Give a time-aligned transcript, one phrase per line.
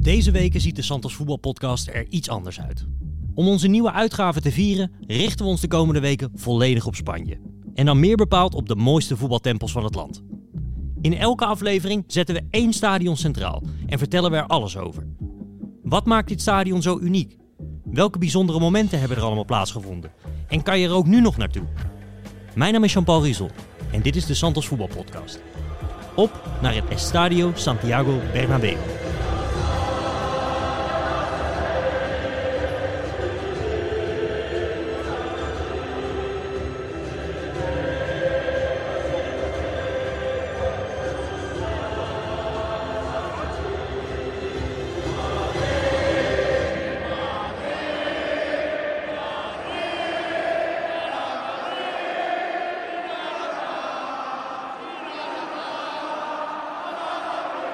[0.00, 2.86] Deze weken ziet de Santos Voetbalpodcast er iets anders uit.
[3.34, 7.38] Om onze nieuwe uitgave te vieren, richten we ons de komende weken volledig op Spanje.
[7.74, 10.22] En dan meer bepaald op de mooiste voetbaltempels van het land.
[11.00, 15.06] In elke aflevering zetten we één stadion centraal en vertellen we er alles over.
[15.82, 17.36] Wat maakt dit stadion zo uniek?
[17.84, 20.12] Welke bijzondere momenten hebben er allemaal plaatsgevonden?
[20.48, 21.64] En kan je er ook nu nog naartoe?
[22.54, 23.50] Mijn naam is Jean-Paul Riesel
[23.92, 25.40] en dit is de Santos Voetbalpodcast.
[26.14, 28.76] Op naar het Estadio Santiago Bernabéu.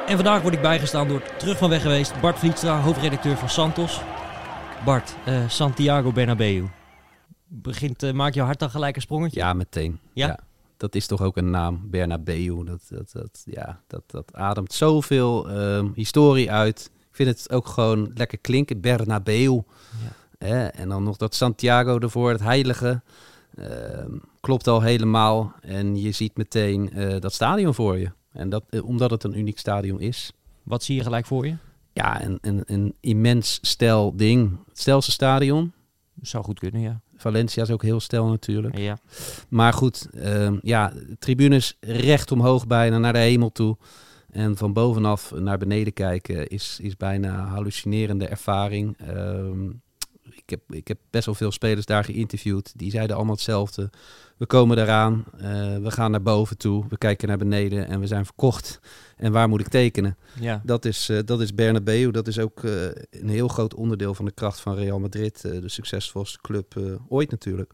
[0.06, 4.00] En vandaag word ik bijgestaan door terug van weg geweest Bart Vlietstra, hoofdredacteur van Santos.
[4.84, 6.64] Bart, eh, Santiago Bernabeu.
[7.46, 9.40] Begint, uh, maakt je hart dan gelijk een sprongetje?
[9.40, 9.98] Ja, meteen.
[10.12, 10.38] Ja?
[10.76, 12.64] Dat is toch ook een naam, Bernabeu.
[12.64, 16.90] Dat, dat, dat, ja, dat, dat ademt zoveel uh, historie uit.
[17.08, 19.62] Ik vind het ook gewoon lekker klinken, Bernabeu.
[20.38, 20.70] Ja.
[20.70, 23.02] en dan nog dat Santiago ervoor, het heilige.
[23.56, 25.52] Ehm, klopt al helemaal.
[25.60, 28.10] En je ziet meteen eh, dat stadion voor je.
[28.36, 30.32] En dat, eh, omdat het een uniek stadion is.
[30.62, 31.56] Wat zie je gelijk voor je?
[31.92, 34.58] Ja, een, een, een immens stel ding.
[34.68, 35.72] Het stelste stadion.
[36.20, 37.00] Zou goed kunnen, ja.
[37.16, 38.78] Valencia is ook heel stel natuurlijk.
[38.78, 38.98] Ja.
[39.48, 43.76] Maar goed, uh, ja, tribunes recht omhoog bijna naar de hemel toe.
[44.30, 48.96] En van bovenaf naar beneden kijken is, is bijna een hallucinerende ervaring.
[49.14, 49.70] Uh,
[50.46, 52.72] ik, heb, ik heb best wel veel spelers daar geïnterviewd.
[52.76, 53.90] Die zeiden allemaal hetzelfde.
[54.36, 55.42] We komen eraan, uh,
[55.76, 58.80] we gaan naar boven toe, we kijken naar beneden en we zijn verkocht.
[59.16, 60.16] En waar moet ik tekenen?
[60.40, 60.62] Ja.
[60.64, 62.10] Dat, is, uh, dat is Bernabeu.
[62.10, 65.40] Dat is ook uh, een heel groot onderdeel van de kracht van Real Madrid.
[65.40, 67.72] de succesvolste club ooit natuurlijk.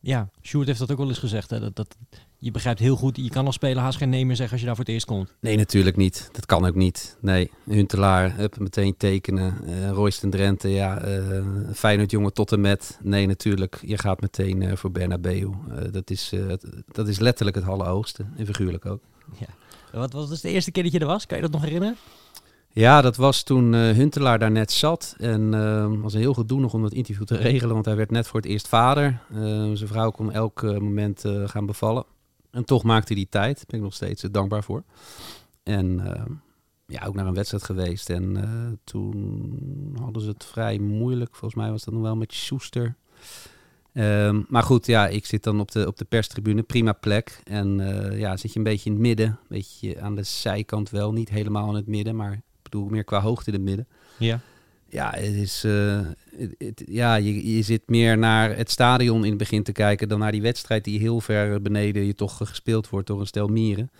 [0.00, 1.50] Ja, Sjoerd heeft dat ook wel eens gezegd.
[1.50, 1.60] Hè?
[1.60, 1.96] Dat, dat,
[2.38, 4.66] je begrijpt heel goed, je kan als speler haast geen nee meer zeggen als je
[4.66, 5.34] daar voor het eerst komt.
[5.40, 6.28] Nee, natuurlijk niet.
[6.32, 7.16] Dat kan ook niet.
[7.20, 9.56] Nee, Huntelaar, hup, meteen tekenen.
[9.64, 11.44] Uh, Royston Drenthe, ja, uh,
[11.74, 12.98] Feyenoord jongen tot en met.
[13.02, 15.40] Nee, natuurlijk, je gaat meteen uh, voor Bernabeu.
[15.40, 16.32] Uh, dat, is,
[16.92, 19.00] dat is letterlijk het allerhoogste, en figuurlijk ook.
[19.38, 19.46] Ja.
[19.92, 21.26] Wat was dus de eerste keer dat je er was?
[21.26, 21.96] Kan je dat nog herinneren?
[22.72, 25.14] Ja, dat was toen uh, Huntelaar daar net zat.
[25.18, 28.10] En uh, was een heel gedoe nog om dat interview te regelen, want hij werd
[28.10, 29.20] net voor het eerst vader.
[29.32, 29.38] Uh,
[29.72, 32.04] zijn vrouw kon elk moment gaan bevallen.
[32.50, 33.56] En toch maakte hij die tijd.
[33.56, 34.82] Daar ben ik nog steeds dankbaar voor.
[35.62, 36.02] En
[36.86, 38.10] ja, ook naar een wedstrijd geweest.
[38.10, 41.36] En toen hadden ze het vrij moeilijk.
[41.36, 42.94] Volgens mij was dat nog wel met Soester.
[43.92, 47.40] Um, maar goed, ja, ik zit dan op de, op de perstribune, prima plek.
[47.44, 47.78] En
[48.18, 51.28] ja, zit je een beetje in het midden, een beetje aan de zijkant wel, niet
[51.28, 53.86] helemaal in het midden, maar bedoel meer qua hoogte in het midden.
[54.18, 54.40] Ja.
[54.90, 56.00] Ja, het is, uh,
[56.36, 60.08] het, het, ja je, je zit meer naar het stadion in het begin te kijken
[60.08, 63.48] dan naar die wedstrijd die heel ver beneden je toch gespeeld wordt door een stel
[63.48, 63.90] mieren.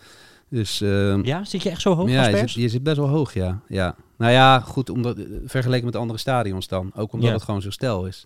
[0.49, 3.07] Dus, uh, ja, zit je echt zo hoog ja, je zit, je zit best wel
[3.07, 3.61] hoog, ja.
[3.67, 3.95] ja.
[4.17, 6.91] Nou ja, goed, omdat, vergeleken met andere stadions dan.
[6.95, 7.35] Ook omdat ja.
[7.35, 8.25] het gewoon zo stel is.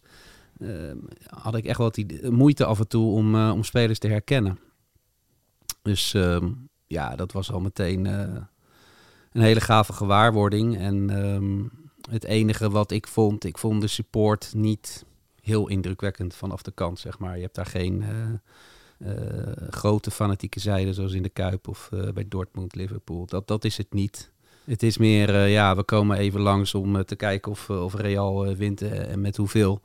[0.58, 0.92] Uh,
[1.30, 4.60] had ik echt wel die moeite af en toe om, uh, om spelers te herkennen.
[5.82, 6.38] Dus uh,
[6.88, 8.08] ja, dat was al meteen
[9.34, 10.78] een hele gave gewaarwording.
[10.78, 11.64] En ehm,
[12.12, 15.06] het enige wat ik vond, ik vond de support niet
[15.42, 17.36] heel indrukwekkend vanaf de kant, zeg maar.
[17.36, 18.04] Je hebt daar geen
[19.70, 23.26] grote fanatieke zijde zoals in de Kuip of bij Dortmund, Liverpool.
[23.26, 24.32] Dat, dat is het niet.
[24.64, 28.82] Het is meer, ja, we komen even langs om te kijken of, of Real wint
[28.82, 29.82] en met hoeveel.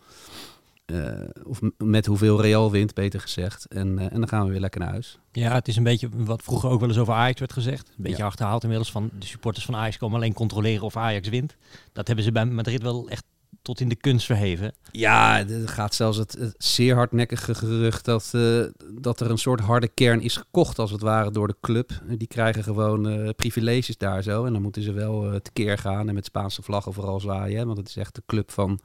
[0.93, 1.13] Uh,
[1.45, 3.67] of met hoeveel Real wint, beter gezegd.
[3.67, 5.19] En, uh, en dan gaan we weer lekker naar huis.
[5.33, 7.89] Ja, het is een beetje wat vroeger ook wel eens over Ajax werd gezegd.
[7.89, 8.27] Een beetje ja.
[8.27, 11.57] achterhaald inmiddels van de supporters van Ajax komen alleen controleren of Ajax wint.
[11.93, 13.25] Dat hebben ze bij Madrid wel echt
[13.63, 14.75] tot in de kunst verheven.
[14.91, 18.65] Ja, er gaat zelfs het, het zeer hardnekkige gerucht dat, uh,
[19.01, 21.91] dat er een soort harde kern is gekocht als het ware door de club.
[22.05, 24.45] Die krijgen gewoon privileges daar zo.
[24.45, 27.67] En dan moeten ze wel tekeer gaan en met Spaanse vlaggen vooral zwaaien.
[27.67, 28.81] Want het is echt de club van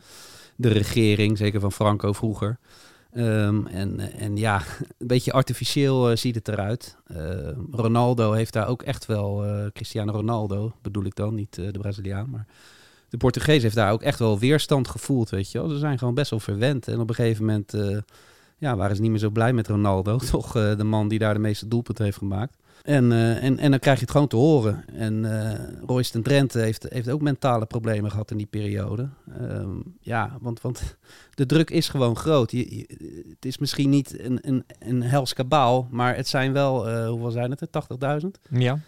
[0.55, 2.59] de regering, zeker van Franco vroeger.
[3.15, 6.97] Um, en, en ja, een beetje artificieel uh, ziet het eruit.
[7.07, 7.17] Uh,
[7.71, 12.29] Ronaldo heeft daar ook echt wel, uh, Cristiano Ronaldo bedoel ik dan, niet de Braziliaan,
[12.29, 12.47] maar
[13.09, 15.65] de Portugees heeft daar ook echt wel weerstand gevoeld, weet je.
[15.69, 17.73] Ze zijn gewoon best wel verwend en op een gegeven moment
[18.57, 21.39] ja, waren ze niet meer zo blij met Ronaldo, toch de man die daar de
[21.39, 22.57] meeste doelpunten heeft gemaakt.
[22.83, 24.85] En, uh, en, en dan krijg je het gewoon te horen.
[24.95, 25.51] En uh,
[25.85, 29.09] Royston Drenthe heeft, heeft ook mentale problemen gehad in die periode.
[29.41, 30.97] Um, ja, want, want
[31.35, 32.51] de druk is gewoon groot.
[32.51, 32.85] Je, je,
[33.29, 37.31] het is misschien niet een, een, een hels kabaal, maar het zijn wel, uh, hoeveel
[37.31, 38.21] zijn het er?
[38.23, 38.29] 80.000?
[38.49, 38.79] Ja.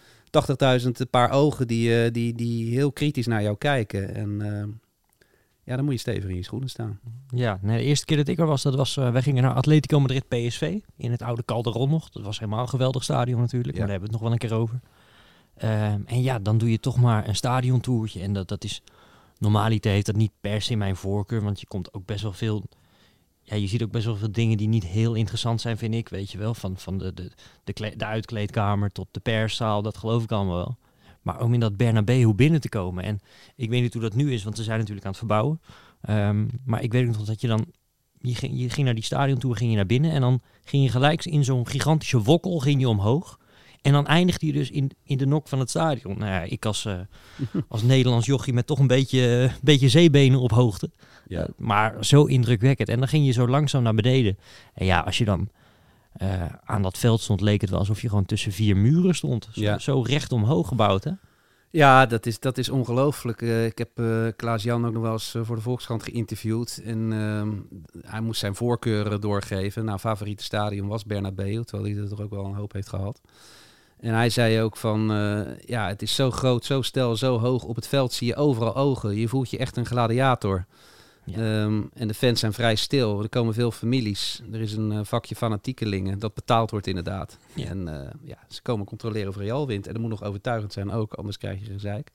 [0.81, 4.15] 80.000 paar ogen die, eh, die, die heel kritisch naar jou kijken.
[4.15, 4.63] En eh,
[5.65, 6.99] ja, dan moet je stevig in je schoenen staan.
[7.29, 9.53] Ja, nee, de eerste keer dat ik er was, dat was, uh, wij gingen naar
[9.53, 12.09] Atletico Madrid PSV in het oude Calderon nog.
[12.09, 14.49] Dat was helemaal een geweldig stadion natuurlijk, maar daar hebben we het nog wel een
[14.49, 14.79] keer over.
[15.55, 18.81] Ehm, en ja, dan doe je toch maar een stadiontoertje en dat, dat is,
[19.37, 22.63] normaliter heeft dat niet per se mijn voorkeur, want je komt ook best wel veel
[23.41, 26.09] ja, je ziet ook best wel veel dingen die niet heel interessant zijn, vind ik.
[26.09, 27.31] Weet je wel, van, van de, de,
[27.63, 30.77] de, de uitkleedkamer tot de perszaal, dat geloof ik allemaal wel.
[31.25, 33.03] Maar om in dat Bernabeu binnen te komen.
[33.03, 33.19] En
[33.55, 35.61] ik weet niet hoe dat nu is, want ze zijn natuurlijk aan het verbouwen.
[36.09, 37.65] Um, maar ik weet nog dat je dan...
[38.17, 40.11] Je ging, je ging naar die stadion toe, ging je naar binnen...
[40.11, 43.39] en dan ging je gelijk in zo'n gigantische wokkel ging je omhoog...
[43.85, 46.17] En dan eindigde je dus in, in de nok van het stadion.
[46.17, 46.99] Nou ja, ik als, uh,
[47.67, 50.91] als Nederlands jochie met toch een beetje, uh, beetje zeebenen op hoogte.
[51.27, 51.41] Ja.
[51.41, 52.89] Uh, maar zo indrukwekkend.
[52.89, 54.37] En dan ging je zo langzaam naar beneden.
[54.73, 55.49] En ja, als je dan
[56.63, 59.47] aan dat veld stond, leek het wel alsof je gewoon tussen vier muren stond.
[59.51, 59.79] Zo, ja.
[59.79, 61.11] zo recht omhoog gebouwd, hè?
[61.69, 63.41] Ja, dat is, dat is ongelooflijk.
[63.41, 63.89] ik heb
[64.35, 66.81] Klaas-Jan ook nog wel eens voor de Volkskrant geïnterviewd.
[66.85, 67.51] En ehm,
[68.11, 69.85] hij moest zijn voorkeuren doorgeven.
[69.85, 73.21] Nou, favoriete stadion was Bernabeu, terwijl hij er toch ook wel een hoop heeft gehad.
[73.99, 77.63] En hij zei ook van, uh, ja, het is zo groot, zo stel, zo hoog.
[77.63, 79.15] Op het veld zie je overal ogen.
[79.15, 80.65] Je voelt je echt een gladiator.
[81.25, 81.63] Ja.
[81.63, 83.21] Um, en de fans zijn vrij stil.
[83.21, 84.41] Er komen veel families.
[84.51, 87.37] Er is een uh, vakje fanatiekelingen dat betaald wordt inderdaad.
[87.53, 87.65] Ja.
[87.65, 89.87] En uh, ja, ze komen controleren of Real wint.
[89.87, 92.11] En dat moet nog overtuigend zijn ook, anders krijg je gezeik.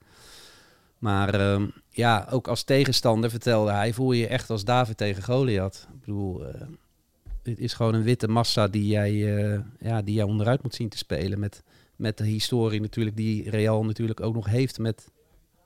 [0.99, 5.23] Maar um, ja, ook als tegenstander vertelde hij, voel je je echt als David tegen
[5.23, 5.87] Goliath.
[5.93, 6.43] Ik bedoel,
[7.43, 9.13] dit is gewoon een witte massa die jij,
[9.81, 11.63] ja, die jij onderuit moet zien te spelen met
[12.01, 15.11] met de historie natuurlijk die Real natuurlijk ook nog heeft met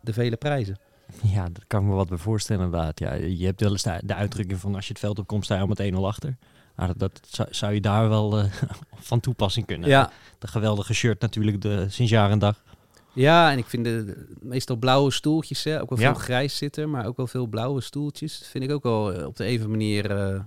[0.01, 0.79] de vele prijzen.
[1.23, 2.99] Ja, dat kan ik me wat bij voorstellen inderdaad.
[2.99, 5.61] Ja, je hebt wel eens de, uitdrukking van als je het veld opkomt sta je
[5.61, 6.37] al met 1-0 achter.
[6.75, 8.45] Maar dat, dat zou, zou, je daar wel uh,
[9.11, 9.89] van toepassing kunnen.
[9.89, 10.11] Ja.
[10.39, 12.63] De geweldige shirt natuurlijk de, sinds jaar en dag.
[13.13, 17.07] Ja, en ik vind de, meestal blauwe stoeltjes, hè, ook wel veel grijs zitten, maar
[17.07, 18.39] ook wel veel blauwe stoeltjes.
[18.39, 20.41] Dat vind ik ook wel eh, op de even manier uh,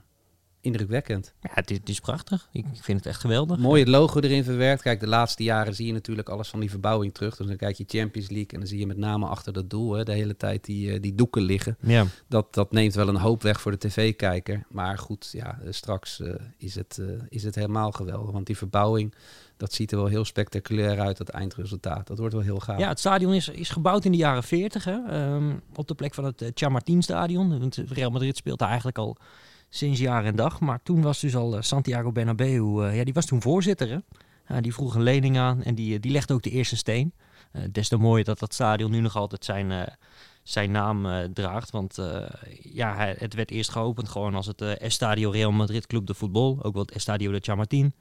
[0.67, 1.33] indrukwekkend.
[1.41, 2.49] Ja, het is, het is, prachtig.
[2.51, 3.57] Ik vind het echt geweldig.
[3.57, 4.81] Mooi het logo erin verwerkt.
[4.81, 7.35] Kijk, de laatste jaren zie je natuurlijk alles van die verbouwing terug.
[7.35, 9.93] Dus dan kijk je Champions League en dan zie je met name achter dat doel
[9.93, 11.77] hè, de hele tijd die, die doeken liggen.
[11.81, 12.05] Ja.
[12.27, 14.65] Dat, dat neemt wel een hoop weg voor de tv-kijker.
[14.69, 18.31] Maar goed, ja, straks uh, is, het, uh, is het helemaal geweldig.
[18.31, 19.13] Want die verbouwing,
[19.57, 22.07] dat ziet er wel heel spectaculair uit, dat eindresultaat.
[22.07, 22.79] Dat wordt wel heel gaaf.
[22.79, 26.13] Ja, het stadion is, is gebouwd in de jaren 40, hè, um, op de plek
[26.13, 27.59] van het uh, Chamartin stadion.
[27.59, 29.17] Want Real Madrid speelt daar eigenlijk al
[29.69, 30.59] sinds jaar en dag.
[30.59, 33.89] Maar toen was dus al uh, Santiago Bernabeu, uh, ja, die was toen voorzitter.
[33.89, 37.13] Uh, die vroeg een lening aan en die, die legde ook de eerste steen.
[37.71, 39.97] des te mooier dat dat stadion nu nog altijd zijn,
[40.43, 41.71] zijn naam draagt.
[41.71, 41.97] Want
[42.61, 46.59] ja, het werd eerst geopend gewoon als het Estadio Real Madrid Club de Voetbal.
[46.61, 47.93] Ook wel het Estadio de Chamartin.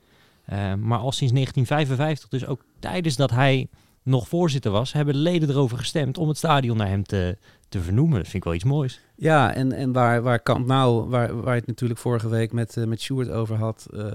[0.79, 3.69] maar al sinds 1955, dus ook tijdens dat hij
[4.07, 7.37] nog voorzitter was, hebben de leden erover gestemd om het stadion naar hem te,
[7.69, 8.17] te vernoemen.
[8.17, 9.01] Dat vind ik wel iets moois.
[9.17, 12.77] Ja, en, en waar, waar Camp Nou, waar, waar je het natuurlijk vorige week met,
[12.77, 14.07] uh, met Stuart over had, uh,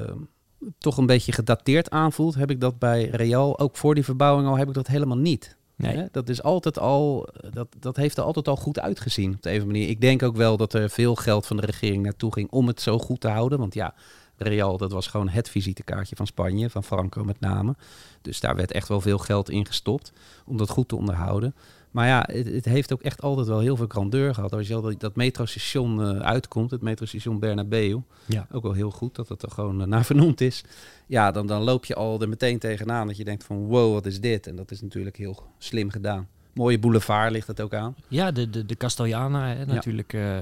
[0.78, 4.58] toch een beetje gedateerd aanvoelt, heb ik dat bij Real, ook voor die verbouwing al,
[4.58, 5.56] heb ik dat helemaal niet.
[5.76, 5.96] Nee.
[5.96, 6.06] Hè?
[6.12, 9.66] Dat is altijd al, dat, dat heeft er altijd al goed uitgezien op de een
[9.66, 9.90] manier.
[9.90, 12.82] Ik denk ook wel dat er veel geld van de regering naartoe ging om het
[12.82, 13.60] zo goed te houden.
[13.60, 13.94] Want ja,
[14.44, 17.76] Real, dat was gewoon het visitekaartje van Spanje, van Franco met name.
[18.22, 20.12] Dus daar werd echt wel veel geld in gestopt
[20.46, 21.56] om dat goed te onderhouden.
[21.92, 24.54] Maar ja, het, het, heeft ook echt altijd wel heel veel grandeur gehad.
[24.54, 28.48] Als je al dat, dat metrostation uh, uitkomt, het metrostation Bernabeu, ja.
[28.51, 30.63] ook wel heel goed dat het er gewoon uh, naar vernoemd is.
[31.06, 34.06] Ja, dan, dan loop je al er meteen tegenaan dat je denkt van wow, wat
[34.06, 34.48] is dit?
[34.48, 36.27] En dat is natuurlijk heel slim gedaan.
[36.53, 37.96] Mooie boulevard ligt het ook aan.
[38.08, 40.38] Ja, de, de, de Castellana, hè, natuurlijk uh,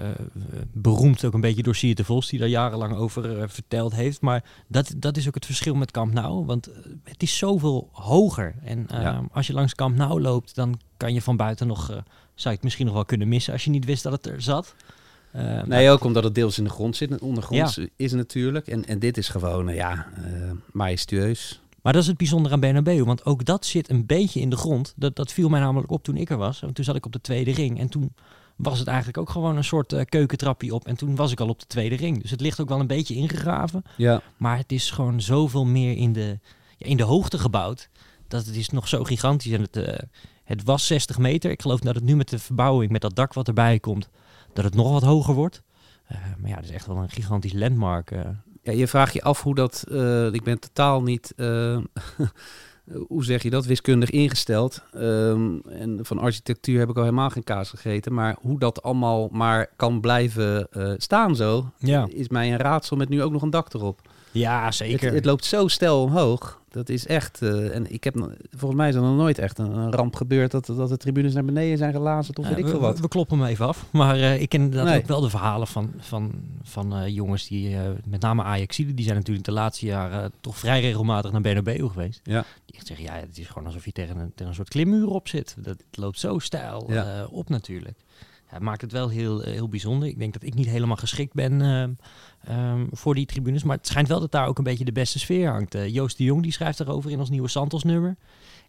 [0.72, 4.22] beroemd ook een beetje door Sier de Vos, die daar jarenlang over uh, verteld heeft.
[4.22, 6.70] Maar dat, dat is ook het verschil met Camp Nou, want
[7.04, 8.56] het is zoveel hoger.
[8.64, 9.24] En ja.
[9.32, 12.64] als je langs Camp Nou loopt, dan kan je van buiten nog, zou je het
[12.64, 14.76] misschien nog wel kunnen missen als je niet wist dat het er zat.
[15.66, 17.12] Nee, ook omdat het deels in de grond zit.
[17.12, 17.86] En ondergronds ja.
[17.96, 18.68] is natuurlijk.
[18.68, 20.08] En, en dit is gewoon, ja,
[20.72, 21.62] majestueus.
[21.90, 24.56] Maar dat is het bijzondere aan Bernabeu, want ook dat zit een beetje in de
[24.56, 24.94] grond.
[24.96, 26.60] Dat, dat viel mij namelijk op toen ik er was.
[26.60, 28.14] Want toen zat ik op de tweede ring en toen
[28.56, 30.88] was het eigenlijk ook gewoon een soort uh, keukentrapje op.
[30.88, 32.22] En toen was ik al op de tweede ring.
[32.22, 33.84] Dus het ligt ook wel een beetje ingegraven.
[33.98, 34.22] Ja.
[34.38, 36.40] Maar het is gewoon zoveel meer in de,
[36.78, 37.90] ja, in de hoogte gebouwd.
[38.28, 39.52] Dat het is nog zo gigantisch.
[39.52, 39.98] En het, uh,
[40.44, 41.52] het was 60 meter.
[41.52, 44.10] Ik geloof dat het nu met de verbouwing, met dat dak wat erbij komt,
[44.54, 45.62] dat het nog wat hoger wordt.
[46.12, 48.12] Uh, maar ja, het is echt wel een gigantisch landmark.
[48.62, 49.86] Ja, je vraagt je af hoe dat.
[49.92, 51.34] Uh, ik ben totaal niet.
[51.38, 51.78] Uh,
[53.08, 53.66] hoe zeg je dat?
[53.66, 54.84] Wiskundig ingesteld.
[54.96, 58.14] Um, en van architectuur heb ik al helemaal geen kaas gegeten.
[58.14, 61.72] Maar hoe dat allemaal maar kan blijven uh, staan zo.
[61.78, 62.08] Ja.
[62.10, 64.09] Is mij een raadsel met nu ook nog een dak erop.
[64.32, 65.14] Ja, zeker.
[65.14, 66.58] het loopt zo stijl omhoog.
[66.70, 67.42] Dat is echt...
[67.42, 68.16] eh, en ik heb,
[68.56, 70.52] volgens mij is er nog nooit echt een, een ramp gebeurd...
[70.52, 73.00] Dat, dat de tribunes naar beneden zijn gelazerd of Ja, weet ik veel wat.
[73.00, 73.86] we kloppen hem even af.
[73.92, 74.98] Maar eh, ik ken inderdaad Nee.
[74.98, 76.32] ook wel de verhalen van, van,
[76.64, 80.82] van eh, jongens die, met name Ajaxiden, die zijn natuurlijk de laatste jaren toch vrij
[80.82, 82.20] regelmatig naar Bernabeu geweest.
[82.24, 82.46] Ja.
[82.66, 85.08] Die echt zeggen, ja, het is gewoon alsof je tegen een, tegen een soort klimmuur
[85.08, 85.56] op zit.
[85.60, 87.26] Dat het loopt zo stijl Ja.
[87.32, 87.98] op natuurlijk.
[88.52, 90.08] Ja, maakt het wel heel, heel bijzonder.
[90.08, 91.98] Ik denk dat ik niet helemaal geschikt ben
[92.44, 93.64] ehm, voor die tribunes.
[93.64, 95.76] Maar het schijnt wel dat daar ook een beetje de beste sfeer hangt.
[95.76, 98.18] Eh, Joost de Jong die schrijft erover in ons nieuwe Santos-nummer.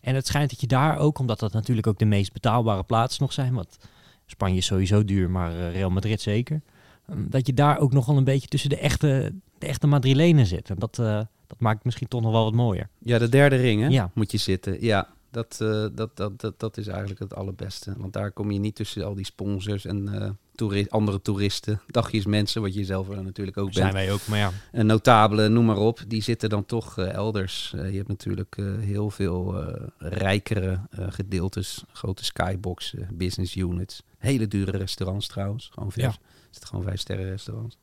[0.00, 3.23] En het schijnt dat je daar ook, omdat dat natuurlijk ook de meest betaalbare plaatsen
[3.23, 3.55] nog zijn...
[3.55, 3.79] want
[4.27, 6.61] Spanje is sowieso duur, maar eh, Real Madrid zeker...
[7.09, 10.71] ehm, dat je daar ook nogal een beetje tussen de echte, de echte Madrilenen zit.
[10.71, 12.89] En dat, eh, dat maakt misschien toch nog wel wat mooier.
[12.99, 13.89] Ja, de derde ring, hè?
[13.89, 14.11] Ja.
[14.15, 14.85] Moet je zitten.
[14.85, 15.57] Ja, dat,
[15.95, 17.95] dat, dat, dat, dat is eigenlijk het allerbeste.
[17.97, 22.62] Want daar kom je niet tussen al die sponsors en toeri- andere toeristen, dagjes mensen,
[22.62, 24.05] wat je zelf er natuurlijk ook Zijn bent.
[24.05, 24.50] wij ook, maar ja.
[24.73, 27.73] En notabelen, noem maar op, die zitten dan toch eh, elders.
[27.76, 29.64] Eh, je hebt natuurlijk eh, heel veel
[29.99, 34.02] rijkere gedeeltes, grote skybox, eh, business units.
[34.19, 35.71] Hele dure restaurants trouwens.
[35.73, 36.19] Gewoon vijf, Ja.
[36.21, 37.79] er zitten gewoon vijf sterren restaurants.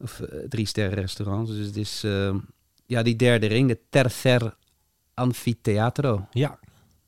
[0.00, 1.50] Of drie sterren restaurants.
[1.50, 2.00] Dus het is,
[2.86, 4.56] ja, die derde ring, de Tercer
[5.14, 6.26] Anfiteatro.
[6.30, 6.58] Ja,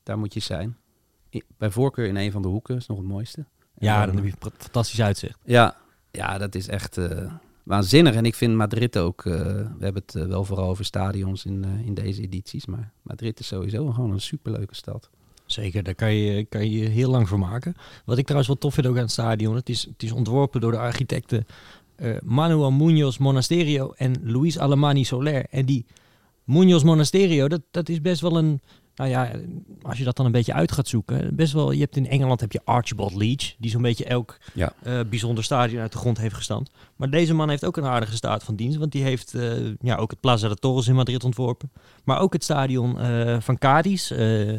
[0.03, 0.77] Daar moet je zijn.
[1.57, 3.45] Bij voorkeur in een van de hoeken, is nog het mooiste.
[3.79, 5.37] Ja dan heb je een fantastisch uitzicht.
[5.45, 5.75] ja,
[6.11, 7.31] ja, dat is echt eh,
[7.63, 8.15] waanzinnig.
[8.15, 11.65] En ik vind Madrid ook, eh, we hebben het eh, wel vooral over stadions in,
[11.85, 15.09] in deze edities, maar Madrid is sowieso gewoon een superleuke stad.
[15.45, 17.75] Zeker, daar kan je, kan je heel lang voor maken.
[18.05, 20.61] Wat ik trouwens wel tof vind ook aan het stadion, het is, het is ontworpen
[20.61, 21.45] door de architecten
[22.23, 25.45] Manuel Muñoz Monasterio en Luis Alemani Soler.
[25.49, 25.85] En die
[26.45, 28.61] Muñoz Monasterio, dat, dat is best wel een,
[28.99, 29.31] nou ja,
[29.81, 32.39] als je dat dan een beetje uit gaat zoeken, best wel, je hebt in Engeland
[32.41, 34.73] heb je Archibald Leach, die zo'n beetje elk Ja.
[34.83, 36.71] eh, bijzonder stadion uit de grond heeft gestampt.
[36.95, 39.51] Maar deze man heeft ook een aardige staat van dienst, want die heeft eh,
[39.81, 41.71] ja, ook het Plaza de Toros in Madrid ontworpen.
[42.03, 44.11] Maar ook het stadion eh, van Cadiz,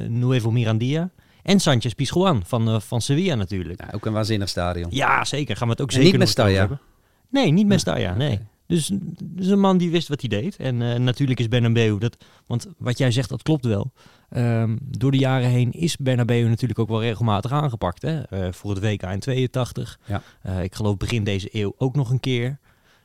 [0.09, 1.11] Nuevo Mirandia.
[1.43, 3.81] En Sanchez Pizjuan van, van Sevilla natuurlijk.
[3.81, 4.89] Ja, ook een waanzinnig stadion.
[4.91, 5.57] Ja, zeker.
[5.57, 6.81] Gaan we het ook En zeker niet hebben.
[7.31, 8.19] Nee, niet Mestalla, oké.
[8.19, 8.39] nee.
[8.67, 8.91] Dus,
[9.25, 10.57] dus een man die wist wat hij deed.
[10.57, 12.17] En natuurlijk is Bernabeu dat...
[12.47, 13.93] Want wat jij zegt, dat klopt wel.
[14.31, 18.03] Ehm, door de jaren heen is Bernabeu natuurlijk ook wel regelmatig aangepakt.
[18.03, 18.23] Hè?
[18.23, 19.99] Eh, voor het WK in 82.
[20.07, 20.23] Ja.
[20.43, 22.59] Eh, ik geloof begin deze eeuw ook nog een keer.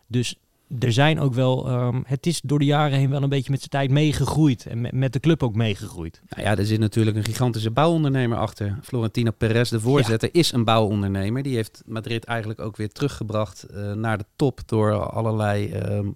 [0.07, 0.39] Dus
[0.79, 1.67] er zijn ook wel...
[1.67, 4.65] ehm, het is door de jaren heen wel een beetje met zijn tijd meegegroeid.
[4.65, 6.21] En met, met de club ook meegegroeid.
[6.29, 8.79] Nou ja, er zit natuurlijk een gigantische bouwondernemer achter.
[8.83, 11.43] Florentino Perez, de voorzitter, is een bouwondernemer.
[11.43, 16.07] Die heeft Madrid eigenlijk ook weer teruggebracht eh, naar de top door allerlei ehm,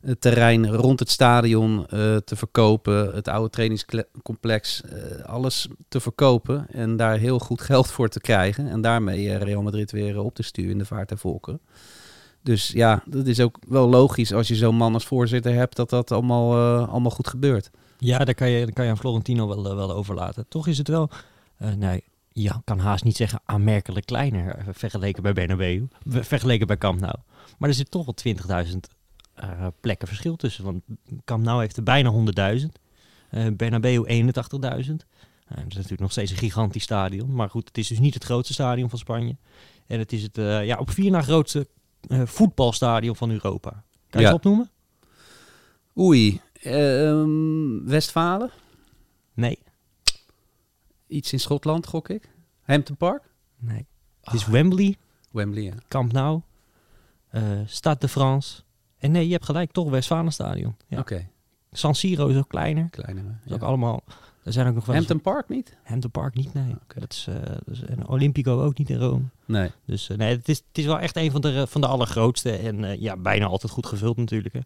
[0.00, 6.66] het terrein rond het stadion eh, te verkopen, het oude trainingscomplex, eh, alles te verkopen
[6.70, 10.24] en daar heel goed geld voor te krijgen en daarmee eh, Real Madrid weer eh,
[10.24, 11.60] op te sturen in de vaart der volkeren.
[12.42, 15.90] Dus ja, dat is ook wel logisch als je zo'n man als voorzitter hebt, dat
[15.90, 17.70] dat allemaal, eh, allemaal goed gebeurt.
[17.98, 20.48] Ja, daar kan je, kan je aan Florentino wel, eh, wel overlaten.
[20.48, 21.10] Toch is het wel,
[21.56, 26.78] eh nee, je kan haast niet zeggen aanmerkelijk kleiner eh, vergeleken bij Bernabeu, vergeleken bij
[26.78, 27.14] Camp Nou.
[27.58, 28.76] Maar er zit toch wel 20.000
[29.42, 30.64] eh, plekken verschil tussen.
[30.64, 30.82] Want
[31.24, 32.10] Camp Nou heeft er bijna
[32.58, 32.66] 100.000,
[33.30, 35.06] eh Bernabeu 81.000.
[35.46, 37.34] Eh, dat is natuurlijk nog steeds een gigantisch stadion.
[37.34, 39.36] Maar goed, het is dus niet het grootste stadion van Spanje.
[39.86, 41.66] En het is het ja, op vier na grootste
[42.08, 43.70] voetbalstadion van Europa.
[44.10, 44.26] Kan je Ja.
[44.26, 44.70] het opnoemen?
[45.98, 48.50] Oei, ehm, Westfalen?
[49.34, 49.58] Nee.
[51.06, 52.30] Iets in Schotland, gok ik.
[52.62, 53.22] Hampton Park?
[53.58, 53.86] nee.
[54.20, 54.96] Het is Wembley,
[55.30, 55.74] Wembley, ja.
[55.88, 56.40] Camp Nou,
[57.66, 58.62] Stade de France.
[59.00, 60.76] En nee, je hebt gelijk, toch Westfalenstadion.
[60.86, 60.98] Ja.
[60.98, 61.28] Oké,
[61.72, 62.90] San Siro is ook kleiner.
[62.90, 63.40] kleiner.
[63.46, 64.02] Is ook allemaal...
[64.44, 65.76] Er zijn ook nog wel eens- Hampton Park niet?
[65.82, 66.74] Hampton Park niet, nee.
[66.94, 69.24] Dat is, eh, dat is, en Olympico ook niet in Rome.
[69.44, 69.70] Nee.
[69.84, 72.56] Dus eh, nee, het is, het is wel echt een van de, van de allergrootste.
[72.56, 74.54] En eh, ja, bijna altijd goed gevuld natuurlijk.
[74.54, 74.60] Hè.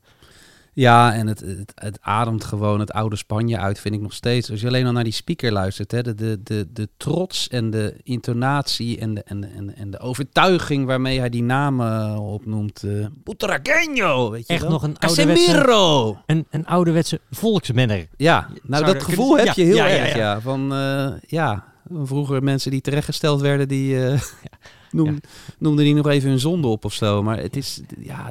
[0.74, 4.50] Ja, en het, het, het ademt gewoon het oude Spanje uit, vind ik nog steeds.
[4.50, 7.70] Als je alleen al naar die speaker luistert, hè, de, de, de, de trots en
[7.70, 12.18] de intonatie en de, en, de- en, de- en de overtuiging waarmee hij die namen
[12.18, 12.82] opnoemt.
[12.82, 14.70] eh Butragueño, weet je Echt wel?
[14.70, 16.18] nog een ouderwetse- Casemiro!
[16.26, 18.08] Een, een ouderwetse volksmenner.
[18.16, 20.18] Ja, nou dat gevoel kunnen- heb ja, je heel ja, erg, ja.
[20.18, 20.40] ja.
[20.40, 21.64] Van, eh, ja,
[22.02, 24.20] vroeger mensen die terechtgesteld werden, die eh
[24.90, 25.20] noem,
[25.58, 27.22] noemden die nog even hun zonde op of zo.
[27.22, 28.30] Maar het is, ja...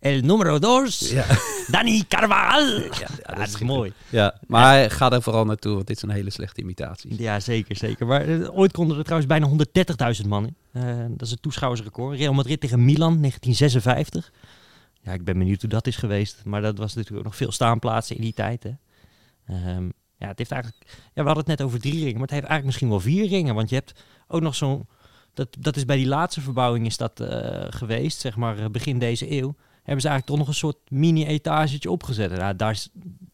[0.00, 1.26] El numero dos, Ja,
[1.72, 2.80] Dani Carvajal.
[2.80, 3.92] Ja, ja, dat is mooi.
[4.08, 4.34] ja.
[4.46, 7.22] maar ga er vooral naartoe, want dit is een hele slechte imitatie.
[7.22, 8.06] Ja, zeker, zeker.
[8.06, 9.48] Maar eh, ooit konden er trouwens bijna
[10.22, 10.56] 130.000 man in.
[10.72, 12.18] Eh, dat is het toeschouwersrecord.
[12.18, 14.32] Real Madrid tegen Milan, 1956.
[15.02, 16.42] Ja, ik ben benieuwd hoe dat is geweest.
[16.44, 18.62] Maar dat was natuurlijk ook nog veel staanplaatsen in die tijd.
[18.62, 18.72] Hè.
[19.46, 20.84] Ehm, ja, het heeft eigenlijk...
[20.86, 23.28] Ja, we hadden het net over drie ringen, maar het heeft eigenlijk misschien wel vier
[23.28, 23.54] ringen.
[23.54, 23.92] Want je hebt
[24.28, 24.86] ook nog zo'n...
[25.34, 29.32] Dat, dat is bij die laatste verbouwing is dat eh, geweest, zeg maar begin deze
[29.32, 29.54] eeuw.
[29.90, 32.30] Hebben ze eigenlijk toch nog een soort mini-etagetje opgezet.
[32.36, 32.84] Nou, daar,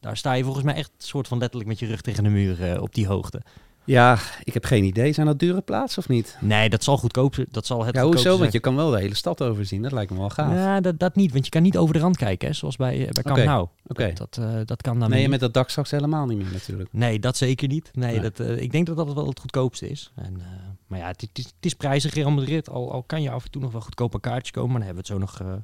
[0.00, 2.72] daar sta je volgens mij echt soort van letterlijk met je rug tegen de muur
[2.72, 3.42] eh, op die hoogte.
[3.84, 5.12] Ja, ik heb geen idee.
[5.12, 6.36] Zijn dat dure plaatsen of niet?
[6.40, 7.46] Nee, dat zal goedkoop zijn.
[7.50, 8.28] Dat zal het Ja, hoezo?
[8.28, 8.52] Want zijn.
[8.52, 9.82] je kan wel de hele stad overzien.
[9.82, 10.52] Dat lijkt me wel gaaf.
[10.52, 13.06] Ja, dat, dat niet, want je kan niet over de rand kijken, hè, zoals bij,
[13.06, 13.68] eh, bij Camp Oké, Nou.
[13.86, 14.12] Oké.
[14.14, 15.30] Dat, dat, eh, dat kan dan Nee, niet.
[15.30, 16.88] met dat dak straks helemaal niet meer natuurlijk.
[16.92, 17.90] Nee, dat zeker niet.
[17.92, 18.30] Nee, Nee.
[18.30, 20.12] Dat, ik denk dat dat wel het goedkoopste is.
[20.14, 20.40] En,
[20.86, 22.68] maar ja, het, het is, het is prijzig Real Madrid.
[22.68, 24.88] Al, al kan je af en toe nog wel goedkoop aan kaartjes komen, maar daar
[24.94, 25.56] hebben we het zo nog,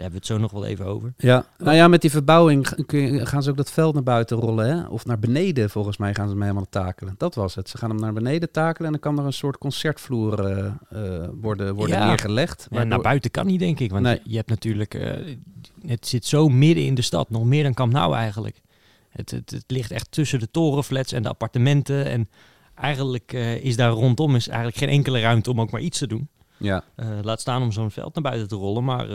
[0.00, 1.12] hebben we het zo nog wel even over.
[1.16, 4.02] Ja, nou ja, met die verbouwing g- kun je- gaan ze ook dat veld naar
[4.02, 4.86] buiten rollen, hè?
[4.86, 7.14] Of naar beneden, volgens mij gaan ze hem helemaal takelen.
[7.18, 7.68] Dat was het.
[7.68, 11.28] Ze gaan hem naar beneden takelen en dan kan er een soort concertvloer eh, eh,
[11.40, 12.06] worden, worden Ja.
[12.06, 12.66] neergelegd.
[12.70, 13.90] Waardoor- naar buiten kan niet, denk ik.
[13.90, 14.20] Want Nee.
[14.24, 14.94] je, hebt natuurlijk...
[14.94, 15.36] eh,
[15.86, 17.30] het zit zo midden in de stad.
[17.30, 18.60] Nog meer dan Camp Nou eigenlijk.
[19.08, 22.04] Het, het, het ligt echt tussen de torenflats en de appartementen.
[22.06, 22.28] En
[22.74, 26.28] eigenlijk is daar rondom is eigenlijk geen enkele ruimte om ook maar iets te doen.
[26.56, 26.84] Ja,
[27.22, 28.84] laat staan om zo'n veld naar buiten te rollen.
[28.84, 29.06] Maar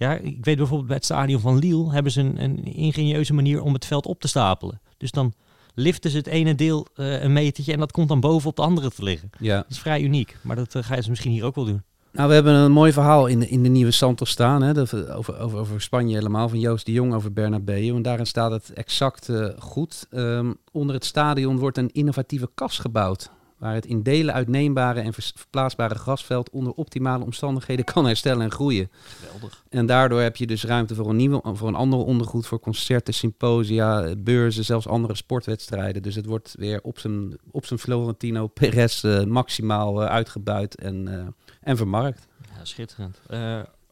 [0.00, 3.62] ja, ik weet bijvoorbeeld bij het stadion van Lille hebben ze een, een ingenieuze manier
[3.62, 4.80] om het veld op te stapelen.
[4.96, 5.32] Dus dan
[5.74, 8.62] liften ze het ene deel eh, een metertje en dat komt dan boven op de
[8.62, 9.30] andere te liggen.
[9.38, 9.56] ja.
[9.56, 11.82] Dat is vrij uniek, maar dat eh, gaan ze misschien hier ook wel doen.
[12.12, 14.62] Nou, we hebben een mooi verhaal in de, in de nieuwe Santos staan.
[14.62, 17.94] Hè, over, over, over Spanje helemaal, van Joost de Jong over Bernabeu.
[17.94, 19.28] En daarin staat het exact
[19.58, 20.06] goed.
[20.10, 23.30] Ehm, onder het stadion wordt een innovatieve kas gebouwd.
[23.60, 28.90] Waar het in delen uitneembare en verplaatsbare grasveld onder optimale omstandigheden kan herstellen en groeien.
[29.02, 29.64] Geweldig.
[29.68, 33.14] En daardoor heb je dus ruimte voor een, nieuwe, voor een andere ondergoed, voor concerten,
[33.14, 36.02] symposia, beurzen, zelfs andere sportwedstrijden.
[36.02, 41.08] Dus het wordt weer op zijn, op zijn Florentino Perez eh, maximaal eh, uitgebuit en,
[41.08, 41.26] eh,
[41.60, 42.28] en vermarkt.
[42.56, 43.20] Ja, schitterend.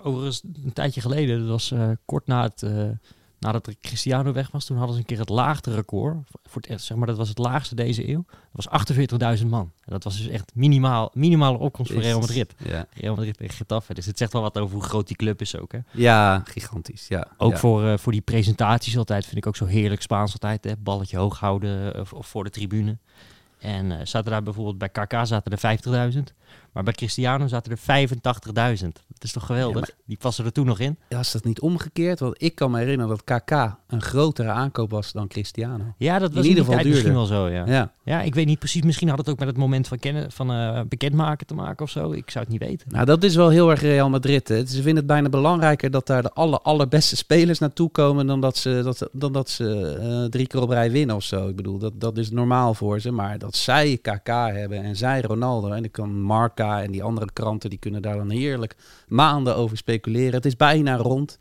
[0.02, 1.72] Overigens, een tijdje geleden, dat was
[2.04, 2.62] kort na het,
[3.38, 6.16] nadat Cristiano weg was, toen hadden ze een keer het laagste record.
[6.44, 8.24] Voor het, zeg maar, dat was het laagste deze eeuw.
[8.52, 9.72] Dat was 48.000 man.
[9.84, 12.54] En dat was dus echt minimaal, minimale opkomst voor Real Madrid.
[12.64, 13.94] Ja, Real Madrid tegen Getafe.
[13.94, 15.72] Dus het zegt wel wat over hoe groot die club is ook.
[15.72, 15.78] Hè?
[15.92, 17.08] ja gigantisch.
[17.08, 17.26] Ja.
[17.36, 17.58] Ook ja.
[17.58, 20.64] voor, eh, voor die presentaties altijd vind ik ook zo heerlijk Spaans altijd.
[20.64, 20.76] Hè?
[20.78, 22.98] Balletje hoog houden eh, of, of voor de tribune.
[23.58, 26.18] En eh, zaten daar bijvoorbeeld bij KK zaten er 50.000.
[26.72, 28.08] Maar bij Cristiano zaten er
[28.78, 28.86] 85.000.
[29.18, 29.86] Dat is toch geweldig?
[29.86, 30.98] Ja, Die passen er toen nog in.
[31.08, 32.20] Was dat niet omgekeerd?
[32.20, 35.94] Want ik kan me herinneren dat KK een grotere aankoop was dan Cristiano.
[35.96, 37.66] Ja, dat was In ieder geval misschien wel zo, ja.
[37.66, 37.92] ja.
[38.04, 38.22] Ja.
[38.22, 38.82] ik weet niet precies.
[38.82, 41.90] Misschien had het ook met het moment van, kennen, van eh, bekendmaken te maken of
[41.90, 42.12] zo.
[42.12, 42.86] Ik zou het niet weten.
[42.90, 44.48] Nou, dat is wel heel erg Real Madrid.
[44.48, 44.66] Hè.
[44.66, 48.56] Ze vinden het bijna belangrijker dat daar de aller, allerbeste spelers naartoe komen dan dat
[48.56, 51.48] ze, dat, dan dat ze eh, drie keer op rij winnen of zo.
[51.48, 53.10] Ik bedoel, dat, dat is normaal voor ze.
[53.10, 56.20] Maar dat zij KK hebben en zij Ronaldo en dan kan
[56.64, 58.76] En die andere kranten, die kunnen daar dan heerlijk
[59.08, 60.32] maanden over speculeren.
[60.34, 61.36] Het is bijna rond.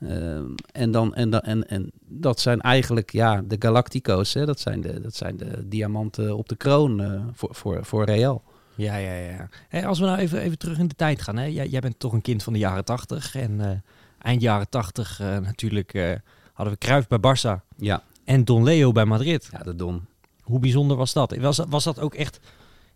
[0.00, 4.34] Ehm, en, dan, en, dan, en, en dat zijn eigenlijk ja, de Galactico's.
[4.34, 4.46] Hè?
[4.46, 8.42] Dat, zijn de, dat zijn de diamanten op de kroon eh, voor, voor, voor Real.
[8.74, 9.48] Ja, ja, ja.
[9.68, 11.36] Hey, als we nou even, even terug in de tijd gaan.
[11.36, 11.44] Hè?
[11.44, 13.34] Jij, jij bent toch een kind van de jaren tachtig.
[13.34, 13.70] En eh,
[14.18, 16.20] eind jaren tachtig eh, natuurlijk
[16.52, 19.48] hadden we Cruijff bij Barça Ja, en Don Leo bij Madrid.
[19.52, 20.06] ja de Don.
[20.42, 21.36] Hoe bijzonder was dat?
[21.36, 22.40] Was, dat- was dat ook echt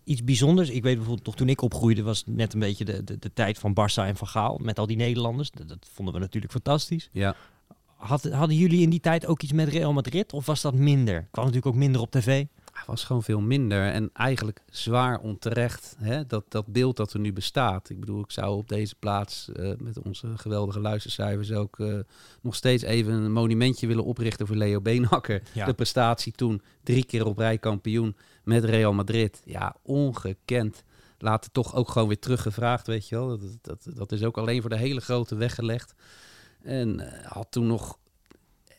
[0.06, 0.70] iets bijzonders?
[0.70, 3.58] Ik weet bijvoorbeeld nog toen ik opgroeide was net een beetje de, de, de tijd
[3.58, 5.50] van Barça en Van Gaal met al die Nederlanders.
[5.50, 7.08] Dat, dat vonden we natuurlijk fantastisch.
[7.12, 7.36] Ja.
[7.96, 11.28] Had, hadden jullie in die tijd ook iets met Real Madrid of was dat minder?
[11.30, 12.44] Kwam natuurlijk ook minder op tv.
[12.86, 15.96] Was gewoon veel minder en eigenlijk zwaar onterecht.
[15.98, 16.26] Hè?
[16.26, 17.90] Dat, dat beeld dat er nu bestaat.
[17.90, 21.98] Ik bedoel, ik zou op deze plaats eh, met onze geweldige luistercijfers ook eh,
[22.40, 25.42] nog steeds even een monumentje willen oprichten voor Leo Beenhakker.
[25.52, 25.66] Ja.
[25.66, 29.42] De prestatie toen, drie keer op rij kampioen met Real Madrid.
[29.44, 30.84] Ja, ongekend.
[31.18, 33.28] Later toch ook gewoon weer teruggevraagd, weet je wel.
[33.28, 35.94] Dat, dat, dat is ook alleen voor de hele grote weggelegd.
[36.62, 37.98] En eh, had toen nog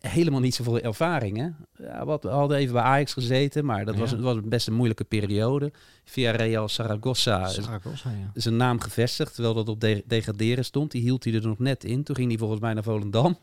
[0.07, 1.37] helemaal niet zoveel ervaring.
[1.37, 1.47] Hè?
[1.85, 4.15] Ja, wat, we hadden even bij Ajax gezeten, maar dat was, Ja.
[4.15, 5.71] het was best een moeilijke periode.
[6.05, 8.31] Via Real Zaragoza, ja.
[8.33, 10.91] is een naam gevestigd, terwijl dat op de degraderen stond.
[10.91, 12.03] Die hield hij er nog net in.
[12.03, 13.37] Toen ging hij volgens mij naar Volendam.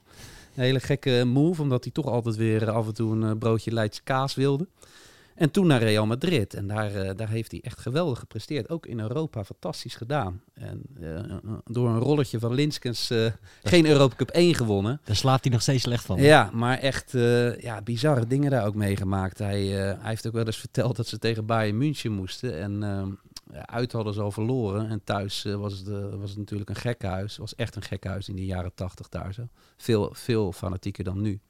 [0.54, 3.72] Een hele gekke move, omdat hij toch altijd weer af en toe een eh, broodje
[3.72, 4.66] Leidse kaas wilde.
[5.34, 6.54] En toen naar Real Madrid.
[6.54, 8.68] En daar, eh, daar heeft hij echt geweldig gepresteerd.
[8.68, 10.42] Ook in Europa fantastisch gedaan.
[10.52, 13.26] En eh, door een rolletje van Linskens eh,
[13.62, 15.00] geen Europa Cup 1 gewonnen.
[15.04, 16.22] Daar slaapt hij nog steeds slecht van.
[16.22, 17.12] Ja, maar echt
[17.60, 19.38] ja, bizarre dingen daar ook meegemaakt.
[19.38, 22.58] Hij, hij heeft ook wel eens verteld dat ze tegen Bayern München moesten.
[22.58, 23.18] En
[23.52, 24.88] uit hadden ze al verloren.
[24.88, 27.30] En thuis was, het, was het natuurlijk een gekkenhuis.
[27.30, 29.48] Het was echt een gekkenhuis in de jaren tachtig daar zo.
[29.76, 31.40] Veel, veel fanatieker dan nu.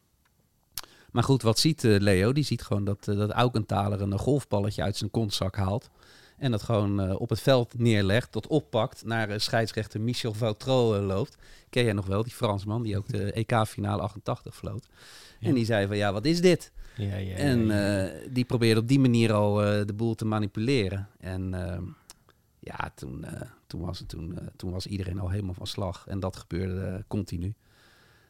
[1.14, 2.32] Maar goed, wat ziet eh, Leo?
[2.32, 5.90] Die ziet gewoon dat, eh, dat Aukenthaler een golfballetje uit zijn kontzak haalt.
[6.36, 11.06] En dat gewoon eh, op het veld neerlegt, tot oppakt, naar scheidsrechter Michel Vautreau eh,
[11.06, 11.36] loopt.
[11.70, 14.88] Ken jij nog wel, die Fransman, die ook de EK-finale 88 floot.
[15.38, 15.48] Ja.
[15.48, 16.72] En die zei van, ja, wat is dit?
[16.96, 17.68] Ja, ja, en
[18.32, 19.54] die probeerde op die manier al
[19.86, 21.08] de boel te manipuleren.
[21.18, 21.84] En ehm,
[22.58, 23.24] ja, toen,
[23.66, 26.04] toen, was het, toen, toen was iedereen al helemaal van slag.
[26.06, 27.54] En dat gebeurde continu.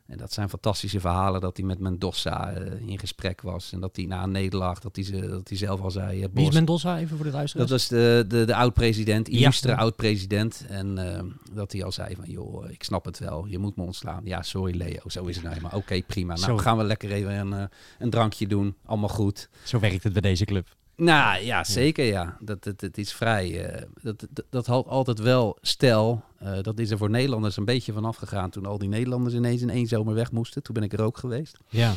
[0.06, 3.72] En dat zijn fantastische verhalen dat hij met Mendoza uh, in gesprek was.
[3.72, 6.22] En dat hij na een nederlaag, dat hij, ze, dat hij zelf al zei...
[6.22, 7.70] Uh, Wie is Mendoza, even voor de luisteraars?
[7.70, 9.76] Dat was de, de, de oud-president, illustre ja.
[9.76, 10.64] oud-president.
[10.68, 13.82] En uh, dat hij al zei van, joh, ik snap het wel, je moet me
[13.82, 14.20] ontslaan.
[14.24, 15.74] Ja, sorry Leo, zo is het nou maar.
[15.74, 16.34] Oké, prima.
[16.34, 18.76] Nou, gaan we lekker even een, een drankje doen.
[18.84, 19.48] Allemaal goed.
[19.62, 20.66] Zo werkt het bij deze club.
[20.96, 22.36] Nou ja, zeker ja.
[22.40, 23.74] Dat, het, het is vrij.
[23.74, 26.22] Uh, dat, dat, dat had altijd wel stel.
[26.42, 29.62] Uh, dat is er voor Nederlanders een beetje vanaf gegaan toen al die Nederlanders ineens
[29.62, 30.62] in één zomer weg moesten.
[30.62, 31.58] Toen ben ik er ook geweest.
[31.68, 31.92] Ja.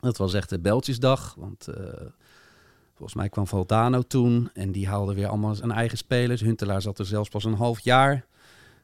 [0.00, 1.34] Dat was echt de Beltjesdag.
[1.38, 1.74] Want uh,
[2.94, 4.50] volgens mij kwam Valdano toen.
[4.52, 6.40] En die haalde weer allemaal zijn eigen spelers.
[6.40, 8.26] Huntelaar zat er zelfs pas een half jaar.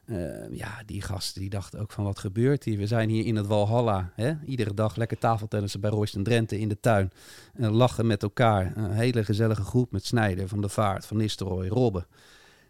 [0.05, 2.77] Uh, ja, die gasten die dachten ook van wat gebeurt hier?
[2.77, 4.11] We zijn hier in het Walhalla.
[4.15, 4.33] Hè?
[4.45, 7.11] Iedere dag lekker tafeltennissen bij Royston Drenthe in de tuin.
[7.53, 8.77] En lachen met elkaar.
[8.77, 12.05] Een hele gezellige groep met Snijder, Van de Vaart, Van Nistelrooy, Robben.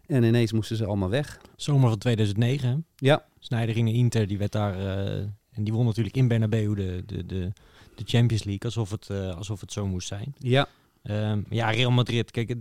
[0.06, 1.40] En ineens moesten ze allemaal weg.
[1.56, 2.84] Zomer van 2009.
[2.96, 3.24] Ja.
[3.38, 4.80] Snijder ging naar Inter, die werd daar...
[4.80, 7.52] Uh, en die won natuurlijk in Bernabeu de, de, de,
[7.94, 8.64] de Champions League.
[8.64, 10.34] Alsof het, uh, alsof het zo moest zijn.
[10.38, 10.68] Ja.
[11.02, 12.30] Um, ja, Real Madrid.
[12.30, 12.54] Kijk,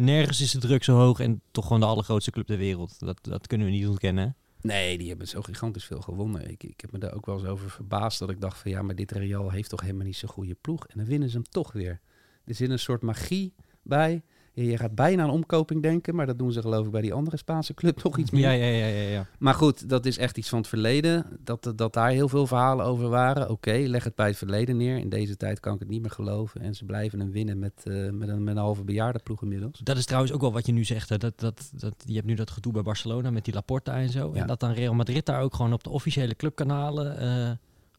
[0.00, 2.98] nergens is de druk zo hoog en toch gewoon de allergrootste club ter wereld.
[2.98, 4.36] Dat, dat kunnen we niet ontkennen.
[4.60, 6.50] Nee, die hebben zo gigantisch veel gewonnen.
[6.50, 8.82] Ik, ik heb me daar ook wel eens over verbaasd dat ik dacht van ja,
[8.82, 10.86] maar dit Real heeft toch helemaal niet zo'n goede ploeg.
[10.86, 12.00] En dan winnen ze hem toch weer.
[12.44, 14.22] Er zit een soort magie bij.
[14.52, 17.36] Je gaat bijna aan omkoping denken, maar dat doen ze geloof ik bij die andere
[17.36, 18.40] Spaanse club toch iets meer.
[18.42, 19.26] Ja, ja, ja, ja, ja.
[19.38, 21.26] Maar goed, dat is echt iets van het verleden.
[21.44, 23.50] Dat, dat daar heel veel verhalen over waren.
[23.50, 24.96] Oké, leg het bij het verleden neer.
[24.98, 26.60] In deze tijd kan ik het niet meer geloven.
[26.60, 29.80] En ze blijven hem winnen met, uh, met, een, met een halve bejaardenploeg inmiddels.
[29.82, 31.08] Dat is trouwens ook wel wat je nu zegt.
[31.08, 31.18] Hè.
[31.18, 34.30] Dat, dat, dat, je hebt nu dat gedoe bij Barcelona met die Laporta en zo.
[34.34, 34.40] Ja.
[34.40, 37.22] En dat dan Real Madrid daar ook gewoon op de officiële clubkanalen...
[37.22, 37.50] Uh,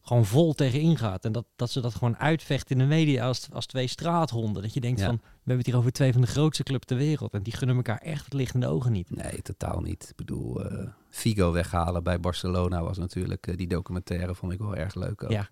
[0.02, 1.24] gewoon vol tegen ingaat.
[1.24, 4.62] En dat, dat ze dat gewoon uitvecht in de media als, als twee straathonden.
[4.62, 6.96] Dat je denkt van, we hebben het hier over twee van de grootste clubs ter
[6.96, 7.32] wereld.
[7.32, 9.10] En die gunnen elkaar echt het licht in de ogen niet.
[9.10, 10.06] Nee, totaal niet.
[10.10, 14.76] Ik bedoel, uh, Figo weghalen bij Barcelona was natuurlijk, uh, die documentaire vond ik wel
[14.76, 15.30] erg leuk ook.
[15.30, 15.48] Ja.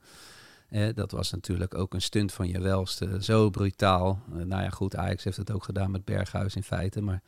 [0.68, 3.16] Eh, dat was natuurlijk ook een stunt van je welste.
[3.20, 4.22] Zo brutaal.
[4.26, 7.00] nou ja, goed, Ajax heeft het ook gedaan met Berghuis in feite.
[7.00, 7.22] Maar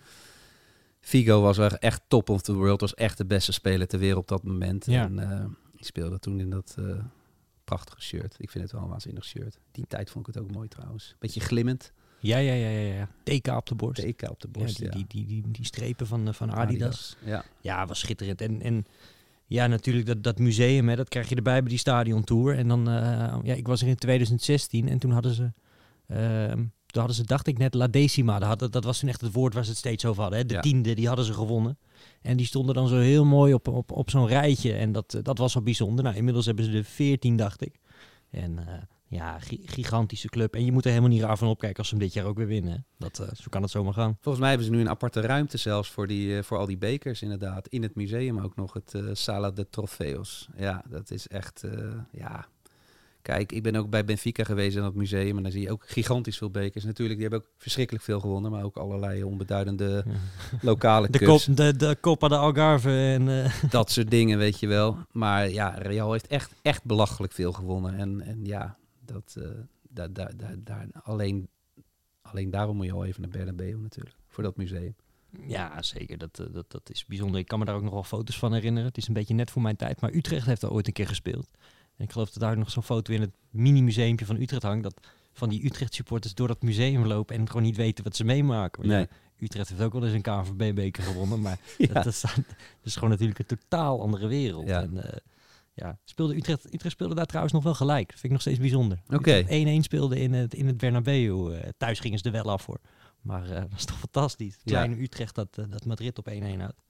[1.00, 2.80] Figo was echt top of the world.
[2.80, 4.86] Was echt de beste speler ter wereld op dat moment.
[4.86, 5.04] Ja.
[5.04, 7.04] En, die speelde toen in dat uh,
[7.64, 8.34] prachtige shirt.
[8.38, 9.58] Ik vind het wel een waanzinnig shirt.
[9.72, 11.16] Die tijd vond ik het ook mooi trouwens.
[11.18, 11.92] Beetje glimmend.
[12.20, 13.08] Ja, ja, ja, ja.
[13.24, 13.56] ja.
[13.56, 14.02] Op de borst.
[14.02, 14.90] TK op de borst, ja.
[14.90, 16.66] Die, die, die, die, strepen van, van Adidas.
[16.66, 17.16] Adidas.
[17.24, 17.44] Ja.
[17.60, 18.40] ja, was schitterend.
[18.40, 18.84] En, en
[19.46, 22.56] ja, natuurlijk dat, dat museum, hè, dat krijg je erbij bij die stadiontour.
[22.56, 22.94] En dan, uh,
[23.42, 25.52] ja, ik was er in 2016 en toen hadden ze...
[26.06, 26.52] Uh,
[26.86, 28.38] toen hadden ze, dacht ik net, La Decima.
[28.38, 30.40] Dat, dat was toen echt het woord waar ze het steeds over hadden.
[30.40, 30.46] Hè?
[30.46, 31.78] De tiende, die hadden ze gewonnen.
[32.22, 34.72] En die stonden dan zo heel mooi op, op, op zo'n rijtje.
[34.72, 36.04] En dat, dat was wel bijzonder.
[36.04, 37.74] Nou, inmiddels hebben ze de 14, dacht ik.
[38.30, 38.74] En eh,
[39.06, 40.54] ja, gi- gigantische club.
[40.54, 42.36] En je moet er helemaal niet raar van opkijken als ze hem dit jaar ook
[42.36, 42.84] weer winnen.
[42.98, 44.16] Dat, eh, zo kan het zomaar gaan.
[44.20, 46.78] Volgens mij hebben ze nu een aparte ruimte zelfs voor, die, eh, voor al die
[46.78, 47.66] bekers inderdaad.
[47.68, 50.48] In het museum ook nog het eh, Sala de Trofeos.
[50.56, 52.46] Ja, dat is echt, eh, ja...
[53.22, 55.84] Kijk, ik ben ook bij Benfica geweest in dat museum en dan zie je ook
[55.86, 56.84] gigantisch veel bekers.
[56.84, 60.04] Natuurlijk, die hebben ook verschrikkelijk veel gewonnen, maar ook allerlei onbeduidende
[60.60, 61.44] lokale De, cups.
[61.46, 63.28] kop, de, de Copa de Algarve en...
[63.44, 64.96] eh, Dat soort dingen, weet je wel.
[65.10, 67.94] Maar ja, Real heeft echt, echt belachelijk veel gewonnen.
[67.98, 69.44] En, en ja, dat, eh,
[69.88, 71.48] daar, daar, daar, daar, alleen,
[72.22, 74.16] alleen daarom moet je al even naar Bernabeu natuurlijk.
[74.28, 74.94] Voor dat museum.
[75.46, 76.18] Ja, zeker.
[76.18, 77.40] Dat, eh, dat, dat is bijzonder.
[77.40, 78.88] Ik kan me daar ook nog wel foto's van herinneren.
[78.88, 80.00] Het is een beetje net voor mijn tijd.
[80.00, 81.48] Maar Utrecht heeft er ooit een keer gespeeld.
[81.96, 84.82] En ik geloof dat daar nog zo'n foto in het mini-museumpje van Utrecht hangt.
[84.82, 85.00] Dat
[85.32, 88.80] van die Utrecht-supporters door dat museum lopen en gewoon niet weten wat ze meemaken.
[88.82, 89.00] Want Nee.
[89.00, 91.40] ja, Utrecht heeft ook wel eens een KNVB-beker gewonnen.
[91.40, 91.86] Maar Ja.
[91.86, 92.32] dat, dat, is, dat
[92.82, 94.66] is gewoon natuurlijk een totaal andere wereld.
[94.66, 94.82] Ja.
[94.82, 95.18] En, eh,
[95.74, 98.04] ja, speelde Utrecht, Utrecht speelde daar trouwens nog wel gelijk.
[98.06, 99.02] Dat vind ik nog steeds bijzonder.
[99.06, 99.36] Oké.
[99.36, 101.52] Utrecht 1-1 speelde in het, in het Bernabeu.
[101.54, 102.80] Eh, thuis gingen ze er wel af voor.
[103.20, 104.56] Maar eh, dat is toch fantastisch.
[104.64, 106.82] Kleine Utrecht dat, dat Madrid op 1-1 houdt.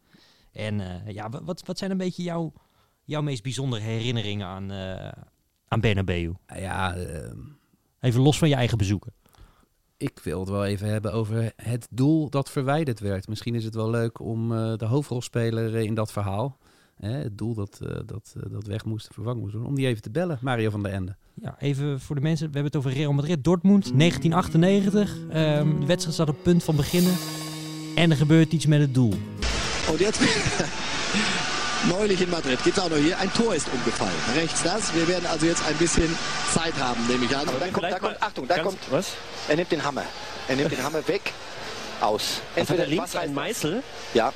[0.52, 2.52] En ja, wa- wat, wat zijn een beetje jouw,
[3.04, 5.12] jouw meest bijzondere herinneringen aan, eh,
[5.68, 6.32] aan Bernabeu?
[6.56, 7.38] Ja, ehm,
[8.00, 9.12] Even los van je eigen bezoeken.
[9.96, 13.28] ik wil het wel even hebben over het doel dat verwijderd werd.
[13.28, 16.58] Misschien is het wel leuk om eh, de hoofdrolspeler in dat verhaal...
[16.96, 20.02] Hè, het doel dat, eh, dat, dat weg moest, vervangen moest worden, om die even
[20.02, 20.38] te bellen.
[20.40, 21.16] Mario van der Ende.
[21.34, 22.46] Ja, even voor de mensen.
[22.46, 23.44] We hebben het over Real Madrid.
[23.44, 25.18] Dortmund, 1998.
[25.30, 27.14] Ehm, de wedstrijd staat op het punt van beginnen.
[27.96, 29.12] En er gebeurt iets met het doel.
[29.90, 30.20] Und jetzt
[31.88, 33.18] neulich in Madrid gibt es auch noch hier.
[33.18, 34.12] Ein Tor ist umgefallen.
[34.34, 34.94] Rechts das.
[34.94, 36.16] Wir werden also jetzt ein bisschen
[36.54, 37.48] Zeit haben, nehme ich an.
[37.48, 38.78] Aber Da wenn kommt, da kommt, Achtung, da kommt.
[38.90, 39.06] Was?
[39.48, 40.04] Er nimmt den Hammer.
[40.48, 41.32] Er nimmt den Hammer weg.
[42.00, 42.40] Aus.
[42.56, 43.82] Was hat er links ein Meißel?
[44.14, 44.32] Ja.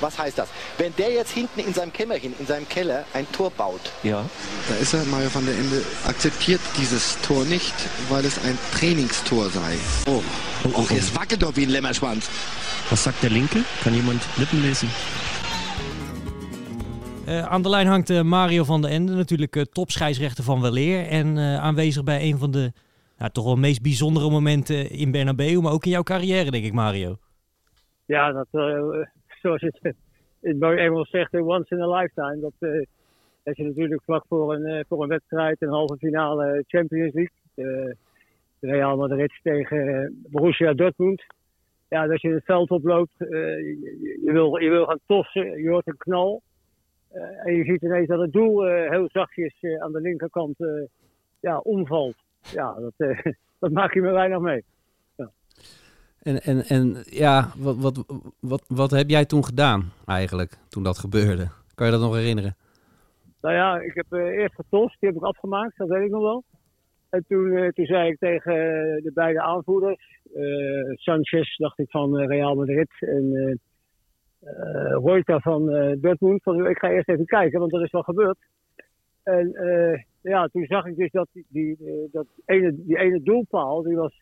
[0.00, 0.48] Was heißt das?
[0.76, 4.24] Wenn der jetzt hinten in seinem Kämmerchen, in seinem Keller ein Tor baut, Ja.
[4.68, 7.72] Da ist er, Mario van der Ende akzeptiert dieses Tor nicht,
[8.08, 9.78] weil es ein Trainingstor sei.
[10.08, 10.20] oh,
[10.72, 12.26] oh, jetzt wackelt doch wie ein Lämmerschwanz.
[12.90, 13.62] Was sagt der Linke?
[13.84, 14.90] Kann jemand Lippen lesen?
[17.28, 21.06] Uh, aan de lijn hangt uh, Mario van der Ende, natuurlijk uh, topscheidsrechter van Weleer.
[21.06, 22.72] En aanwezig bij een van de
[23.18, 26.72] nou, toch wel meest bijzondere momenten in Bernabeu, maar ook in jouw carrière, denk ik,
[26.72, 27.16] Mario.
[28.06, 28.46] Ja, dat,
[29.42, 29.94] zoals het
[30.40, 32.40] in mooi Engels zegt, once in a lifetime.
[32.40, 32.52] Dat,
[33.42, 37.96] dat je natuurlijk vlak voor een, voor een wedstrijd, een halve finale Champions League,
[38.60, 41.24] Real Madrid tegen Borussia Dortmund.
[41.88, 45.86] Ja, dat je het veld oploopt, je, je, wil, je wil gaan tossen, je hoort
[45.86, 46.42] een knal.
[47.14, 50.56] Uh, en je ziet ineens dat het doel uh, heel zachtjes uh, aan de linkerkant
[51.40, 52.16] ja, omvalt.
[52.52, 52.92] Ja, dat,
[53.60, 54.64] dat maak je me weinig mee.
[55.16, 55.30] Ja.
[56.22, 58.04] En, en, en ja, wat, wat,
[58.40, 61.48] wat, wat heb jij toen gedaan eigenlijk, toen dat gebeurde?
[61.74, 62.56] Kan je dat nog herinneren?
[63.40, 66.44] Nou ja, ik heb eerst getost, die heb ik afgemaakt, dat weet ik nog wel.
[67.10, 68.54] En toen, toen zei ik tegen
[69.02, 70.20] de beide aanvoerders,
[70.94, 73.58] Sanchez, dacht ik van Real Madrid en
[74.44, 76.42] uh, van uh, Dortmund.
[76.42, 78.38] Van, ik ga eerst even kijken, want er is wel gebeurd.
[79.22, 83.82] En uh, ja, toen zag ik dus dat die, die, dat ene, die ene doelpaal,
[83.82, 84.20] die was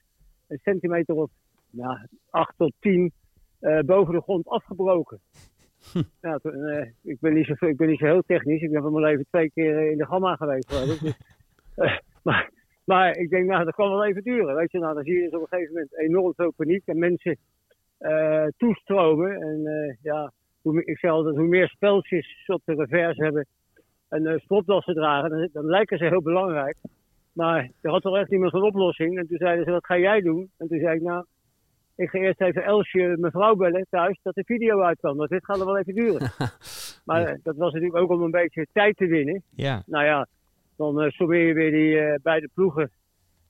[0.48, 1.30] een centimeter of
[1.70, 1.98] nou,
[2.30, 3.12] 8 tot 10
[3.87, 5.20] boven de grond afgebroken.
[5.92, 6.02] Hm.
[6.20, 8.62] Ja, toen, ik, ben niet zo, ik ben niet zo heel technisch.
[8.62, 10.68] Ik ben van mijn leven twee keer in de gamma geweest.
[10.68, 11.18] Dus,
[12.24, 12.50] maar,
[12.85, 14.54] maar ik denk, nou, dat kan wel even duren.
[14.54, 16.82] Weet je, nou, dan zie je dus op een gegeven moment enorm veel paniek.
[16.87, 17.38] En mensen
[18.56, 19.32] toestromen.
[19.32, 23.46] En uh, ja, hoe, ik zeg altijd, hoe meer speltjes ze op de revers hebben
[24.08, 26.76] en uh, stropdassen dragen, dan, dan, lijken ze heel belangrijk.
[27.32, 29.18] Maar er had toch echt niemand een oplossing.
[29.18, 30.50] En toen zeiden ze, wat ga jij doen?
[30.58, 31.24] En toen zei ik, nou,
[31.96, 35.16] ik ga eerst even Elsje, mevrouw bellen thuis, dat de video uitkwam.
[35.16, 36.30] Want dit gaat er wel even duren.
[37.04, 39.42] maar dat was natuurlijk ook om een beetje tijd te winnen.
[39.54, 39.82] Ja.
[39.86, 40.26] Nou ja,
[40.76, 42.90] dan uh, sommeer je weer die uh, beide ploegen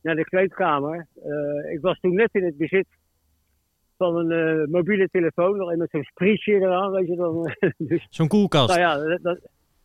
[0.02, 1.06] naar de kleedkamer.
[1.24, 2.86] Uh, ik was toen net in het bezit
[4.02, 7.54] van een uh, mobiele telefoon, nog met zo'n sprietje eraan, weet je dan.
[7.90, 8.68] dus, zo'n koelkast.
[8.68, 9.38] Nou ja, dat, dat,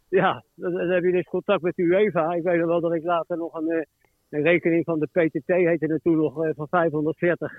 [0.10, 2.34] ja, dan, dan, heb je dus contact met de UEFA.
[2.34, 3.86] Ik weet nog wel dat ik later nog een,
[4.30, 7.54] een rekening van de PTT, heette het toen nog, van 540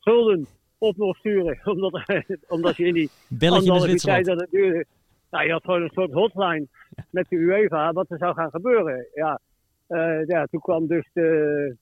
[0.00, 0.46] gulden
[0.78, 1.60] op nog sturen.
[1.72, 2.02] Omdat,
[2.48, 3.10] omdat je in die
[3.50, 4.84] anderhalve tijd dat het duurde.
[5.30, 6.66] Nou, je had gewoon een soort hotline
[7.10, 9.06] met de UEFA, wat er zou gaan gebeuren.
[9.14, 9.40] Ja,
[9.88, 11.76] uh, ja toen kwam dus de,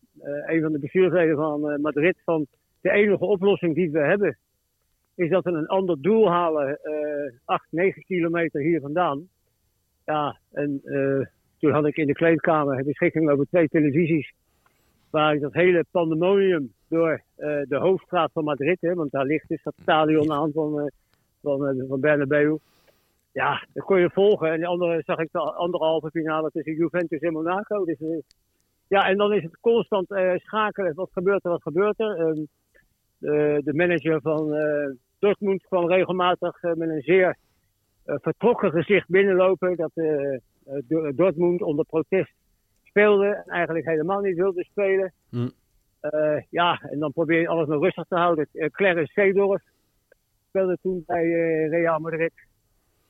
[0.47, 2.47] een van de bestuursleden van Madrid van
[2.87, 4.39] de enige oplossing die we hebben,
[5.15, 9.29] is dat we een ander doel halen, uh, 8, 9 kilometer hier vandaan.
[10.05, 11.27] Ja, en uh,
[11.59, 14.33] toen had ik in de kleedkamer beschikking over twee televisies,
[15.11, 19.49] waar ik dat hele pandemonium door uh, de hoofdstraat van Madrid, hè, want daar ligt
[19.49, 20.87] dus dat stadion aan van, uh,
[21.43, 22.57] van, van Bernabeu.
[23.33, 24.53] Ja, dat kon je volgen.
[24.53, 27.85] En de andere zag ik de anderhalve finale tussen Juventus en Monaco.
[27.85, 27.99] Dus,
[28.89, 30.95] ja, en dan is het constant schakelen.
[30.95, 32.21] Wat gebeurt er, wat gebeurt er?
[32.21, 32.49] Um,
[33.27, 37.37] de, de manager van uh, Dortmund kwam regelmatig uh, met een zeer
[38.07, 39.77] uh, vertrokken gezicht binnenlopen.
[39.77, 39.91] Dat
[41.15, 42.33] Dortmund onder protest
[42.83, 45.13] speelde en eigenlijk helemaal niet wilde spelen.
[45.31, 45.51] Mm.
[46.51, 48.49] ja, en dan probeer je alles nog rustig te houden.
[48.71, 49.63] Clarence Seedorf
[50.49, 51.25] speelde toen bij
[51.69, 52.33] Real Madrid.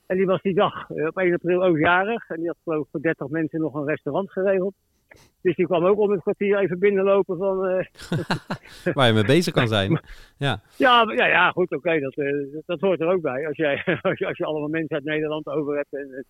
[0.05, 2.29] En die was die dag op 1 april ook jarig.
[2.29, 4.73] En die had geloof ik voor 30 mensen nog een restaurant geregeld.
[5.41, 7.69] Dus die kwam ook om het kwartier even binnenlopen van...
[7.69, 7.85] Uh...
[8.95, 10.01] Waar je mee bezig kan zijn.
[10.37, 13.47] Ja, ja, ja, ja goed, oké, okay, dat, uh, dat hoort er ook bij.
[13.47, 15.93] Als, jij, als, je, als je allemaal mensen uit Nederland over hebt.
[15.93, 16.25] En,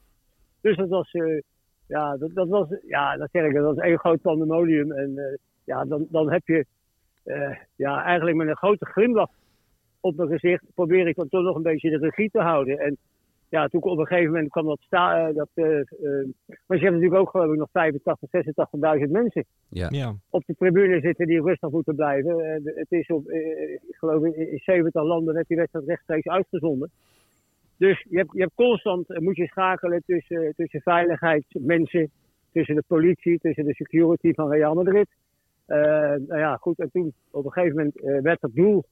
[0.62, 1.12] dus dat was,
[1.88, 4.92] ja, dat, dat, was, ja, dat zeg ik, dat was één groot pandemonium.
[4.92, 6.66] En ja, dan, dan heb je,
[7.76, 9.30] ja, eigenlijk met een grote glimlach
[10.00, 12.80] op mijn gezicht, probeer ik dan toch nog een beetje de regie te houden.
[12.80, 12.98] En
[13.50, 15.84] ja, toen op een gegeven moment kwam dat sta, uh, dat, uh, uh,
[16.66, 18.30] maar je hebt natuurlijk ook geloof ik nog 85,
[19.06, 19.88] 86.000 mensen ja.
[19.90, 20.16] Ja.
[20.30, 22.62] op de tribune zitten die rustig moeten blijven.
[22.64, 26.90] het is op, ik geloof in, in 70 landen werd die wedstrijd rechtstreeks uitgezonden.
[27.78, 32.10] Dus je hebt, je hebt constant, moet je schakelen tussen, tussen veiligheidsmensen,
[32.52, 35.08] tussen de politie, tussen de security van Real Madrid.
[35.66, 38.84] nou ja, goed, en toen op een gegeven moment werd het doel,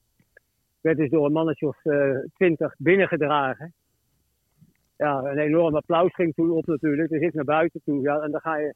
[0.82, 1.82] werd dus door een mannetje of
[2.34, 3.74] twintig binnengedragen
[4.98, 7.10] ja, een enorm applaus ging toen op natuurlijk.
[7.10, 8.02] Dus ik naar buiten toe.
[8.02, 8.74] Ja, en dan ga je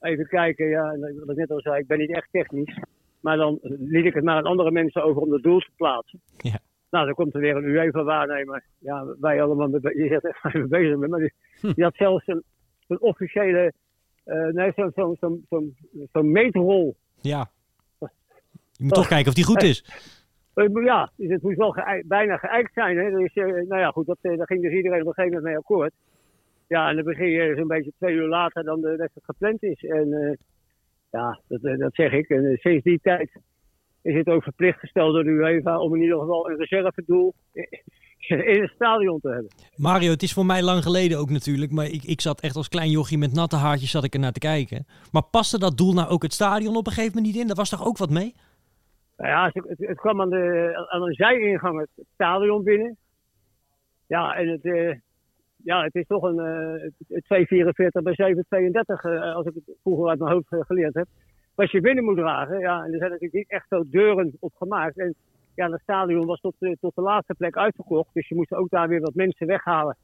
[0.00, 0.68] even kijken.
[0.68, 2.78] Ja, wat ik net al zei, ik ben niet echt technisch.
[3.20, 6.20] Maar dan liet ik het naar een andere mensen over om de doel te plaatsen.
[6.36, 6.58] Ja.
[6.90, 8.64] Nou, dan komt er weer een UEFA-waarnemer.
[8.78, 11.10] Ja, wij allemaal, je zegt echt even bezig met.
[11.10, 11.72] Maar die, hm.
[11.72, 12.42] die, had zelfs een,
[12.86, 13.72] een officiële,
[14.24, 15.62] uh, nee, zo'n zo, zo, zo,
[16.12, 16.96] zo meetrol.
[17.20, 17.50] Ja.
[17.98, 19.84] Je moet toch kijken of die goed is.
[20.64, 22.96] Ja, dus het moest wel bijna geëikt zijn.
[22.96, 23.10] Hè?
[23.10, 25.44] Dus, uh, nou ja, goed, dat, uh, daar ging dus iedereen op een gegeven moment
[25.44, 25.92] mee akkoord.
[26.68, 29.84] Ja, en dan begin je zo'n beetje twee uur later dan de wedstrijd gepland is.
[29.84, 30.38] En
[31.10, 32.28] ja, dat, dat zeg ik.
[32.28, 33.30] En sinds die tijd
[34.02, 37.34] is het ook verplicht gesteld door de UEFA om in ieder geval een reservedoel
[38.52, 39.50] in het stadion te hebben.
[39.76, 42.68] Mario, het is voor mij lang geleden ook natuurlijk, maar ik, ik zat echt als
[42.68, 44.86] klein jochie met natte haartjes zat ik er naar te kijken.
[45.12, 47.46] Maar paste dat doel nou ook het stadion op een gegeven moment niet in?
[47.46, 48.34] Daar was toch ook wat mee?
[49.16, 52.96] Nou ja, het, het, kwam aan, de, aan een zijingang het stadion binnen.
[54.06, 54.94] Ja, en het, uh,
[55.56, 56.38] ja, het is toch een
[57.08, 61.06] uh, 244 bij 732, uh, als ik het vroeger uit mijn hoofd geleerd heb.
[61.54, 64.54] Wat je binnen moet dragen, ja, en er zijn natuurlijk niet echt zo deuren op
[64.54, 64.98] gemaakt.
[64.98, 65.14] En
[65.54, 68.14] ja, het stadion was tot, tot de laatste plek uitverkocht.
[68.14, 69.96] Dus je moest ook daar weer wat mensen weghalen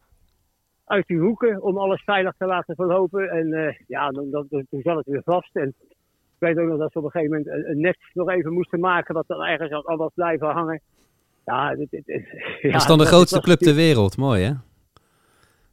[0.84, 3.30] uit die hoeken om alles veilig te laten verlopen.
[3.30, 5.56] En ja, dan, zat het weer vast.
[5.56, 5.74] En
[6.42, 9.14] weet ook nog dat ze op een gegeven moment een, net nog even moesten maken,
[9.14, 10.80] wat dan ergens al was blijven hangen.
[11.44, 12.24] Ja, dit, dit, dit,
[12.62, 14.16] ja, dat is dan de grootste club ter wereld.
[14.16, 14.52] Mooi, hè?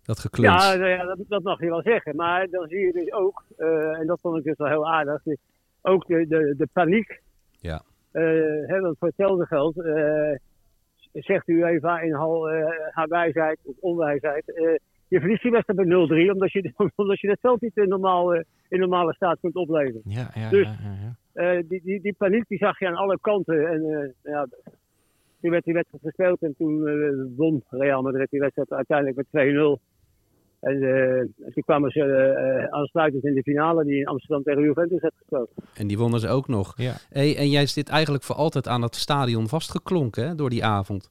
[0.04, 0.64] Dat gekluns.
[0.64, 2.16] Ja, nou ja dat, dat, mag je wel zeggen.
[2.16, 5.22] Maar dan zie je dus ook, uh, en dat vond ik dus wel heel aardig,
[5.82, 7.22] ook de, de, de paniek.
[7.60, 7.82] Ja.
[8.14, 10.36] Uh, hè, want voor hetzelfde geld uh,
[11.14, 14.44] zegt u even in hal, uh, haar wijsheid of onwijsheid.
[15.10, 18.34] Je verliest die wedstrijd bij 0-3 omdat je, omdat je het veld niet in, normaal,
[18.68, 20.02] in normale staat kunt opleveren.
[20.04, 20.68] Ja, ja, dus
[21.34, 23.68] ja, ja, die, die, die paniek die zag je aan alle kanten.
[23.68, 24.48] En ja,
[25.42, 26.84] toen werd die wedstrijd gespeeld en toen
[27.36, 29.82] won Real Madrid die wedstrijd uiteindelijk met 2-0.
[30.60, 31.20] En uh,
[31.54, 35.50] toen kwamen ze uh, aansluitend in de finale die in Amsterdam tegen Juventus had gespeeld.
[35.74, 36.74] En die wonnen ze ook nog.
[36.76, 36.94] Ja.
[37.10, 41.10] Hey, en jij zit eigenlijk voor altijd aan het stadion vastgeklonken hè, door die avond.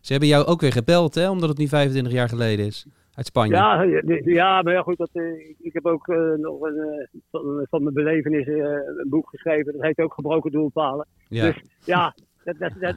[0.00, 2.86] Ze hebben jou ook weer gebeld, hè, omdat het nu 25 jaar geleden is.
[3.14, 3.54] Uit Spanje.
[3.54, 3.82] Ja,
[4.24, 8.64] ja maar ja, goed, dat, uh, ik heb ook nog een, van, van, mijn belevenissen
[8.98, 9.72] een boek geschreven.
[9.72, 11.06] Dat heet ook Gebroken Doelpalen.
[11.28, 11.44] Ja.
[11.44, 12.14] Dus ja,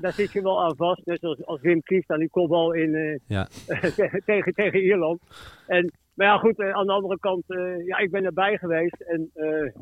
[0.01, 1.05] daar zit je wel aan vast.
[1.05, 3.47] Net als, als Wim Kieft aan die kopbal in, uh, ja.
[4.25, 5.19] tegen, tegen Ierland.
[5.67, 9.01] En, maar ja, goed, aan de andere kant, uh, ja, ik ben erbij geweest.
[9.01, 9.31] En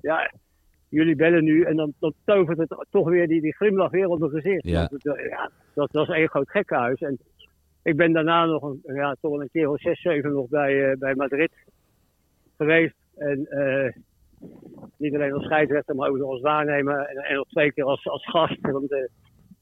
[0.02, 0.32] ja,
[0.94, 1.64] jullie bellen nu.
[1.64, 4.64] En dan, dan tovert het toch weer die, die glimlach weer op mijn gezicht.
[4.64, 4.88] Ja.
[4.90, 7.02] Want het, ja, dat was één groot gekkenhuis.
[7.02, 7.20] En
[7.84, 11.16] ik ben daarna nog een, ja, toch een keer of zes, zeven nog bij, bij
[11.16, 11.52] Madrid
[12.58, 12.96] geweest.
[13.16, 13.48] En
[14.98, 17.00] niet alleen als scheidsrechter, maar ook nog als waarnemer.
[17.00, 18.58] En, en nog twee keer als, als gast.
[18.62, 18.96] Want,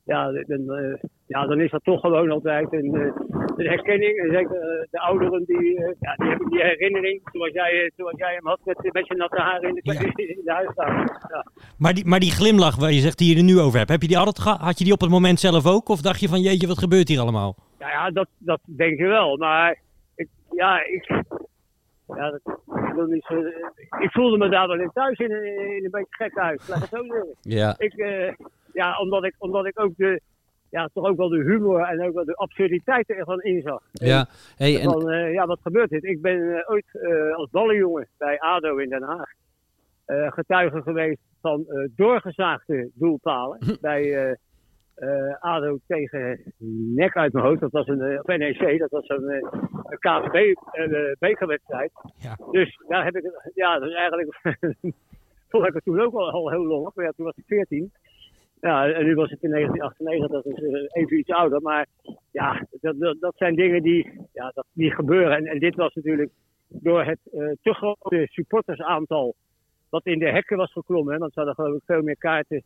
[0.03, 2.93] ja, dan, ja, dan is dat toch gewoon altijd een,
[3.55, 4.17] een herkenning.
[4.17, 8.47] En zeker de ouderen, die, ja, die hebben die herinnering zoals jij, zoals jij hem
[8.47, 9.99] had met, met je natte haren in de, Ja.
[10.15, 11.19] in de huiskamer.
[11.29, 11.45] Ja.
[11.77, 14.01] Maar die, maar die glimlach waar je zegt die je er nu over hebt, heb
[14.01, 15.89] je die altijd had je die op het moment zelf ook?
[15.89, 17.55] Of dacht je van jeetje, wat gebeurt hier allemaal?
[17.81, 19.37] Nou ja, dat, dat denk je wel.
[19.37, 19.79] Maar
[20.15, 21.07] ik, ja, ik,
[22.07, 22.41] ja, dat,
[22.87, 23.35] ik, wil niet zo,
[23.99, 26.67] ik voelde me daar wel in thuis in, een- in een beetje gek huis.
[26.67, 27.35] Laat het zo zeggen.
[27.41, 27.75] Ja.
[27.77, 28.33] Ik, eh,
[28.73, 30.21] ja, omdat ik, omdat ik ook de,
[30.69, 33.81] ja, toch ook wel de humor en ook wel de absurditeiten ervan inzag.
[33.91, 34.25] ja.
[34.57, 36.03] Hey, en, Van, eh, ja, wat gebeurt dit?
[36.03, 36.85] Ik ben eh, ooit
[37.35, 39.29] als ballenjongen bij ADO in Den Haag
[40.33, 41.65] getuige geweest van
[41.95, 44.37] doorgezaagde doelpalen bij
[44.95, 46.53] eh, ADO tegen
[46.95, 47.59] NEC uit mijn hoofd.
[47.59, 49.51] Dat was een, eh, NEC, dat was een, eh,
[49.89, 51.91] een KVB-bekerwedstrijd.
[52.17, 52.37] Ja.
[52.51, 54.39] Dus daar heb ik, ja, dat is eigenlijk,
[55.49, 57.91] vond ik het toen ook al, al heel lang, maar ja, toen was ik 14.
[58.61, 61.61] Ja, en nu was het in 1998, dat is even iets ouder.
[61.61, 61.87] Maar
[62.31, 65.37] ja, dat, dat, dat zijn dingen die, ja, dat, die gebeuren.
[65.37, 66.31] En, en dit was natuurlijk
[66.67, 67.19] door het
[67.61, 69.35] te grote supportersaantal
[69.89, 71.13] wat in de hekken was geklommen.
[71.13, 72.63] Hè, want ze hadden geloof ik veel meer kaarten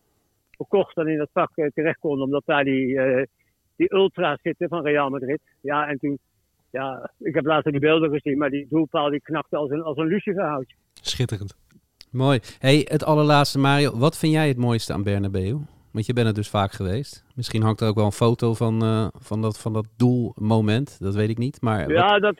[0.56, 2.24] verkocht dan in dat vak eh, terecht konden.
[2.26, 3.24] Omdat daar die, eh,
[3.76, 5.40] die ultra's zitten van Real Madrid.
[5.62, 6.20] Ja, en toen,
[6.72, 8.38] ja, ik heb later die beelden gezien.
[8.38, 10.76] Maar die doelpaal die knakte als een, als een luciferhoutje.
[10.94, 11.56] Schitterend.
[12.12, 12.40] mooi.
[12.60, 13.98] Hey, het allerlaatste Mario.
[13.98, 15.56] Wat vind jij het mooiste aan Bernabeu?
[15.92, 17.24] Want je bent er dus vaak geweest.
[17.36, 21.00] Misschien hangt er ook wel een foto van, eh, van, dat, van dat doelmoment.
[21.00, 21.62] Dat weet ik niet.
[21.62, 22.36] Maar wat- Ja, dat,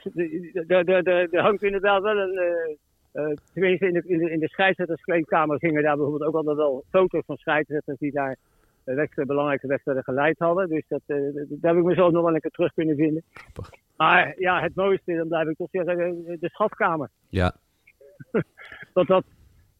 [1.30, 2.78] er hangt inderdaad wel een.
[3.16, 6.84] Eh, tenminste, in de, in de, in de scheidsrechterskleedkamer gingen daar bijvoorbeeld ook altijd wel
[6.90, 8.30] foto's van scheidsrechters die daar
[8.84, 10.68] eh, wedstrijden, belangrijke wedstrijden geleid hadden.
[10.68, 13.22] Dus dat, eh, dat- daar heb ik mezelf nog wel een keer terug kunnen vinden.
[13.96, 17.08] Maar ja, het mooiste, dan blijf ik toch zeggen, de schatkamer.
[17.28, 17.54] ja.
[18.94, 19.24] Want dat,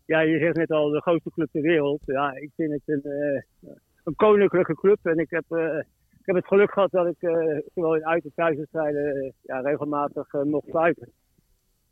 [0.04, 2.00] ja, je zegt net al, de grootste club ter wereld.
[2.04, 3.44] Ja, ik vind het een,
[4.04, 4.98] een koninklijke club.
[5.02, 5.44] En ik heb,
[6.18, 10.32] ik heb het geluk gehad dat ik eh, zowel in uit- en thuiswedstrijden ja, regelmatig
[10.32, 11.08] mocht fluiten.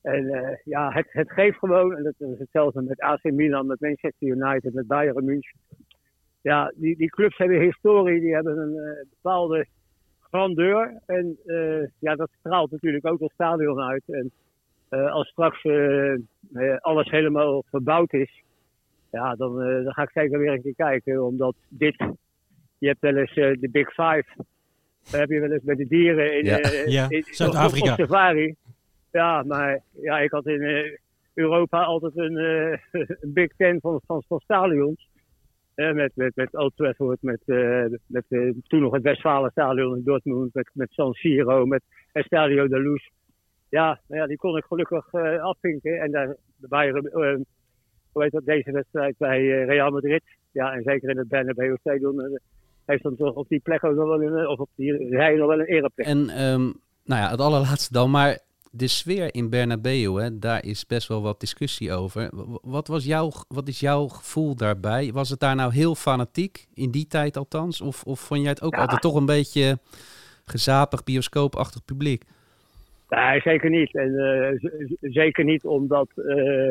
[0.05, 3.81] En eh, ja, het, het geeft gewoon, en dat is hetzelfde met AC Milan, met
[3.81, 5.59] Manchester United, met Bayern München.
[6.40, 9.67] Ja, die, die clubs hebben historie, die hebben een eh, bepaalde
[10.21, 11.00] grandeur.
[11.07, 14.02] En eh, ja, dat straalt natuurlijk ook het stadion uit.
[14.07, 14.31] En
[14.88, 15.65] als straks
[16.79, 18.42] alles helemaal verbouwd is,
[19.11, 21.25] ja, dan, dan ga ik zeker weer een keer kijken.
[21.25, 21.96] Omdat dit,
[22.79, 24.25] je hebt wel eens de Big Five,
[25.11, 26.59] daar heb je wel eens met de dieren in, Ja.
[26.87, 27.92] Ja, in- Zuid-Afrika.
[27.92, 28.55] Op, op safari.
[29.15, 30.96] Ja, maar ja, ik had in eh,
[31.35, 32.79] Europa altijd een, eh,
[33.38, 35.08] Big Ten van, van, van stadions.
[35.75, 37.40] Eh, met, met, met Old Trafford, met,
[38.06, 38.25] met
[38.62, 43.08] toen nog het Westfalenstadion in Dortmund, met, met San Siro, met Estadio de Luz.
[43.69, 46.00] Ja, nou ja, die kon ik gelukkig afvinken.
[46.00, 47.37] En daar, bij, eh,
[48.12, 50.23] hoe heet dat, deze wedstrijd bij Real Madrid.
[50.52, 52.40] Ja, en zeker in het Bernabeu Stadion
[52.85, 55.48] heeft dan toch op die plek ook nog wel een, of op die rij nog
[55.48, 56.06] wel een ereplek.
[56.06, 56.62] En ehm,
[57.04, 58.38] nou ja, het allerlaatste dan, maar
[58.77, 62.31] de sfeer in Bernabeu, hè, daar is best wel wat discussie over.
[62.62, 65.10] Wat, was jouw, wat is jouw gevoel daarbij?
[65.12, 67.81] Was het daar nou heel fanatiek, in die tijd althans?
[67.81, 68.81] Of, of vond jij het ook Ja.
[68.81, 69.79] altijd toch een beetje
[70.44, 72.25] gezapig, bioscoopachtig publiek?
[73.08, 73.94] Nee, zeker niet.
[73.94, 74.70] En eh,
[75.00, 76.68] zeker niet omdat eh,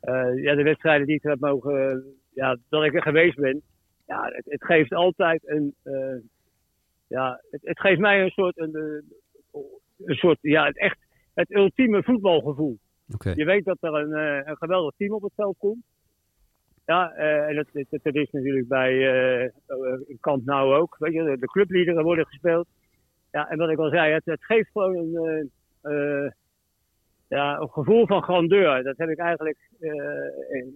[0.00, 3.62] eh, ja, de wedstrijden die ik heb mogen, ja, dat ik er geweest ben,
[4.06, 5.74] ja, het, het geeft altijd een,
[7.06, 8.74] ja, het, het geeft mij een soort, een,
[10.04, 10.98] een soort, ja, het echt,
[11.38, 12.78] het ultieme voetbalgevoel.
[13.34, 15.84] Je weet dat er een, eh, een geweldig team op het veld komt.
[16.86, 18.92] Ja, eh, en dat, dat, dat is natuurlijk bij
[19.42, 19.50] eh
[20.06, 20.96] in Camp Nou ook.
[20.98, 22.66] Weet je, de, de clubliederen worden gespeeld.
[23.30, 26.32] Ja, en wat ik al zei, het, het geeft gewoon een,
[27.28, 28.82] ja, een gevoel van grandeur.
[28.82, 29.58] Dat heb ik eigenlijk.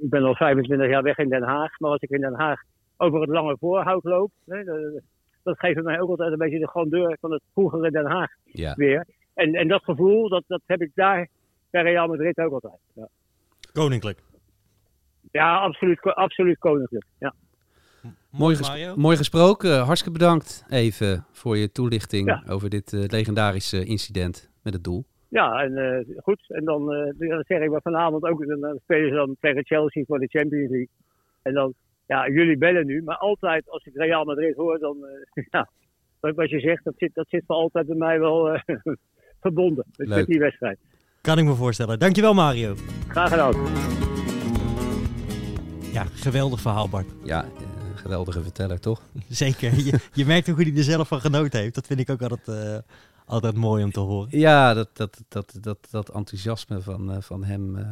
[0.00, 2.60] ik ben al 25 jaar weg in Den Haag, maar als ik in Den Haag
[2.96, 5.00] over het lange voorhout loop, hè, dat,
[5.42, 8.74] dat geeft mij ook altijd een beetje de grandeur van het vroegere Den Haag Ja.
[8.74, 9.06] weer.
[9.34, 11.28] En, en dat gevoel, dat, dat heb ik daar
[11.70, 12.80] bij Real Madrid ook altijd.
[12.94, 13.08] Ja,
[13.72, 14.18] Koninklijk.
[15.30, 17.04] ja absoluut, absoluut koninklijk.
[17.18, 17.34] Ja.
[18.30, 18.56] Mooi,
[18.96, 19.78] mooi gesproken.
[19.78, 22.42] Hartstikke bedankt even voor je toelichting Ja.
[22.48, 25.04] over dit eh, legendarische incident met het doel.
[25.28, 26.44] Ja, en eh, goed.
[26.48, 30.04] En dan, eh, dan zeg ik maar vanavond ook, dan, spelen ze dan tegen Chelsea
[30.06, 30.88] voor de Champions League.
[31.42, 31.74] En dan,
[32.06, 35.68] ja, jullie bellen nu, maar altijd als ik Real Madrid hoor, dan, eh, ja,
[36.20, 38.62] wat je zegt, dat zit, dat zit voor altijd bij mij wel eh,
[39.42, 40.18] verbonden met, Leuk.
[40.18, 40.78] met die wedstrijd.
[41.20, 41.98] Kan ik me voorstellen.
[41.98, 42.74] Dankjewel Mario.
[43.08, 43.54] Graag gedaan.
[45.92, 47.06] Ja, geweldig verhaal Bart.
[47.24, 47.50] Ja, eh,
[47.94, 49.02] geweldige verteller, toch?
[49.28, 49.74] Zeker.
[49.84, 51.74] Je, je merkt ook hoe hij er zelf van genoten heeft.
[51.74, 52.78] Dat vind ik ook altijd, eh,
[53.26, 54.38] altijd mooi om te horen.
[54.38, 57.84] Ja, dat, dat, dat, dat, dat enthousiasme van, eh, van hem, eh,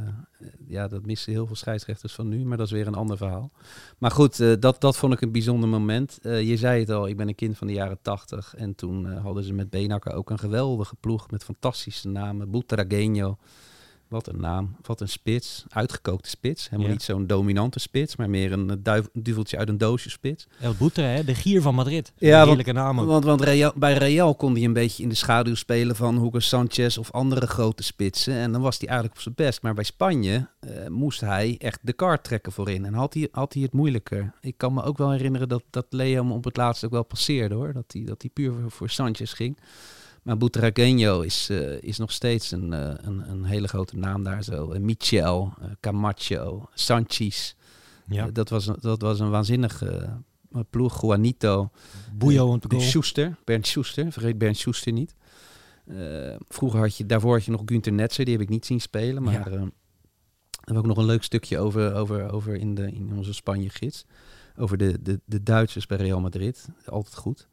[0.66, 3.50] ja, dat missen heel veel scheidsrechters van nu, maar dat is weer een ander verhaal.
[3.98, 6.18] Maar goed, eh, dat, dat vond ik een bijzonder moment.
[6.22, 9.44] Je zei het al, ik ben een kind van de jaren tachtig en toen hadden
[9.44, 12.50] ze met Benakker ook een geweldige ploeg met fantastische namen.
[12.50, 13.36] Butragueño,
[14.10, 16.64] wat een naam, wat een spits, uitgekookte spits.
[16.64, 16.92] Helemaal Ja.
[16.92, 20.46] niet zo'n dominante spits, maar meer een eh, duif, duveltje uit een doosje spits.
[20.60, 21.24] El Boutre, hè?
[21.24, 22.12] de gier van Madrid.
[22.18, 23.06] Ja, Heerlijke naam ook.
[23.06, 26.38] Want, want Real, bij Real kon hij een beetje in de schaduw spelen van Hugo
[26.38, 28.34] Sanchez of andere grote spitsen.
[28.34, 29.62] En dan was hij eigenlijk op zijn best.
[29.62, 32.84] Maar bij Spanje eh, moest hij echt de kaart trekken voorin.
[32.84, 34.32] En had hij, had hij het moeilijker.
[34.40, 37.04] Ik kan me ook wel herinneren dat, dat Leo hem op het laatst ook wel
[37.04, 37.72] passeerde hoor.
[37.72, 39.58] Dat hij, dat hij puur voor, voor Sanchez ging.
[40.22, 44.44] Maar Butragueño is, eh, is nog steeds een, eh, een, een hele grote naam daar
[44.44, 44.70] zo.
[44.72, 47.54] Eh, Michel, Camacho, Sanchez.
[48.06, 48.30] ja.
[48.30, 50.18] Dat, was, een- dat was een waanzinnige
[50.70, 51.00] ploeg.
[51.02, 51.70] Juanito.
[52.18, 52.80] Te De goal.
[52.80, 55.14] Schuster, Bernd Schuster, vergeet Bernd Schuster niet.
[56.48, 59.22] Vroeger had je, daarvoor had je nog Günther Netzer, die heb ik niet zien spelen.
[59.22, 59.42] Maar Ja.
[59.42, 59.72] daar hebben
[60.64, 64.04] we ook nog een leuk stukje over, over, over in, de, in onze Spanje-gids.
[64.56, 66.68] Over de, de, de Duitsers bij Real Madrid.
[66.86, 67.48] Altijd goed.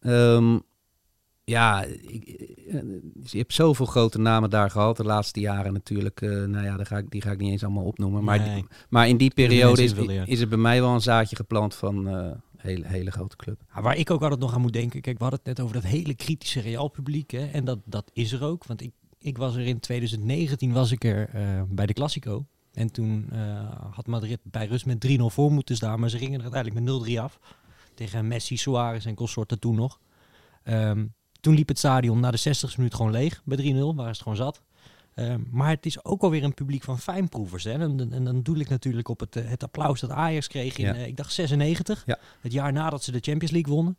[0.00, 0.58] Ehm,
[1.48, 2.28] ja, ik,
[2.68, 2.80] eh,
[3.22, 6.20] je hebt zoveel grote namen daar gehad de laatste jaren natuurlijk.
[6.20, 8.24] Eh, nou ja, daar ga ik, die ga ik niet eens allemaal opnoemen.
[8.24, 8.64] Maar, Nee.
[8.88, 9.92] maar in die periode is,
[10.24, 13.60] is er bij mij wel een zaadje geplant van eh hele, hele grote club.
[13.74, 15.00] Ja, waar ik ook altijd nog aan moet denken.
[15.00, 17.30] Kijk, we hadden het net over dat hele kritische Real publiek.
[17.30, 18.64] Hè, en dat, dat is er ook.
[18.64, 21.30] Want ik, ik was er in 2019 was ik er
[21.68, 22.46] bij de Classico.
[22.72, 23.32] En toen
[23.90, 26.00] had Madrid bij rust met 3-0 voor moeten staan.
[26.00, 27.38] Maar ze gingen er uiteindelijk met 0-3 af.
[27.94, 29.98] Tegen Messi, Suarez en consorten toen nog.
[30.62, 31.06] Ehm,
[31.40, 33.42] toen liep het stadion na de 60 minuut gewoon leeg.
[33.44, 34.62] Bij 3-0 waren ze gewoon zat.
[35.14, 37.64] Ehm, maar het is ook alweer een publiek van fijnproevers.
[37.64, 37.72] Hè?
[37.72, 40.94] En, dan doe ik natuurlijk op het, eh, het applaus dat Ajax kreeg in, Ja.
[40.94, 42.02] eh, ik dacht 96.
[42.06, 42.18] Ja.
[42.40, 43.96] Het jaar nadat ze de Champions League wonnen.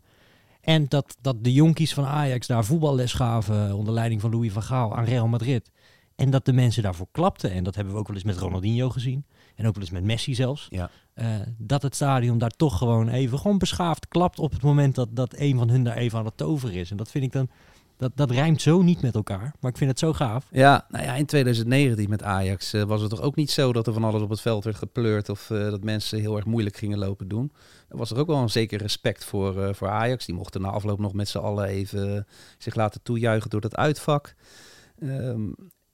[0.62, 4.64] En dat, dat de jonkies van Ajax daar voetballes gaven onder leiding van Louis van
[4.64, 5.72] Gaal aan Real Madrid.
[6.16, 7.52] En dat de mensen daarvoor klapten.
[7.52, 9.26] En dat hebben we ook wel eens met Ronaldinho gezien.
[9.60, 10.68] En ook wel eens met Messi zelfs.
[10.70, 10.90] Ja.
[11.14, 15.08] Eh, dat het stadion daar toch gewoon even gewoon beschaafd klapt op het moment dat,
[15.12, 16.92] dat een van hun daar even aan het toveren is.
[16.92, 17.50] En dat vind ik dan,
[17.98, 19.54] dat, dat rijmt zo niet met elkaar.
[19.60, 20.48] Maar ik vind het zo gaaf.
[20.52, 23.88] Ja, nou ja, in 2019 met Ajax eh, was het toch ook niet zo dat
[23.88, 26.78] er van alles op het veld werd gepleurd of eh, dat mensen heel erg moeilijk
[26.78, 27.52] gingen lopen doen.
[27.90, 30.26] Er was er ook wel een zeker respect voor, voor Ajax.
[30.26, 34.36] Die mochten na afloop nog met z'n allen even zich laten toejuichen door dat uitvak.
[35.00, 35.50] Ehm,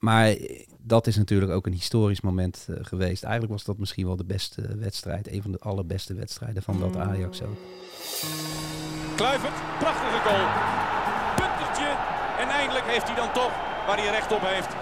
[0.05, 0.35] maar
[0.81, 3.23] dat is natuurlijk ook een historisch moment eh, geweest.
[3.23, 6.97] Eigenlijk was dat misschien wel de beste wedstrijd, een van de allerbeste wedstrijden van dat
[6.97, 7.57] Ajax ook.
[9.15, 10.47] Kluivert, prachtige goal.
[11.35, 11.89] Puntertje.
[12.39, 13.53] En eindelijk heeft hij dan toch
[13.87, 14.73] waar hij recht op heeft.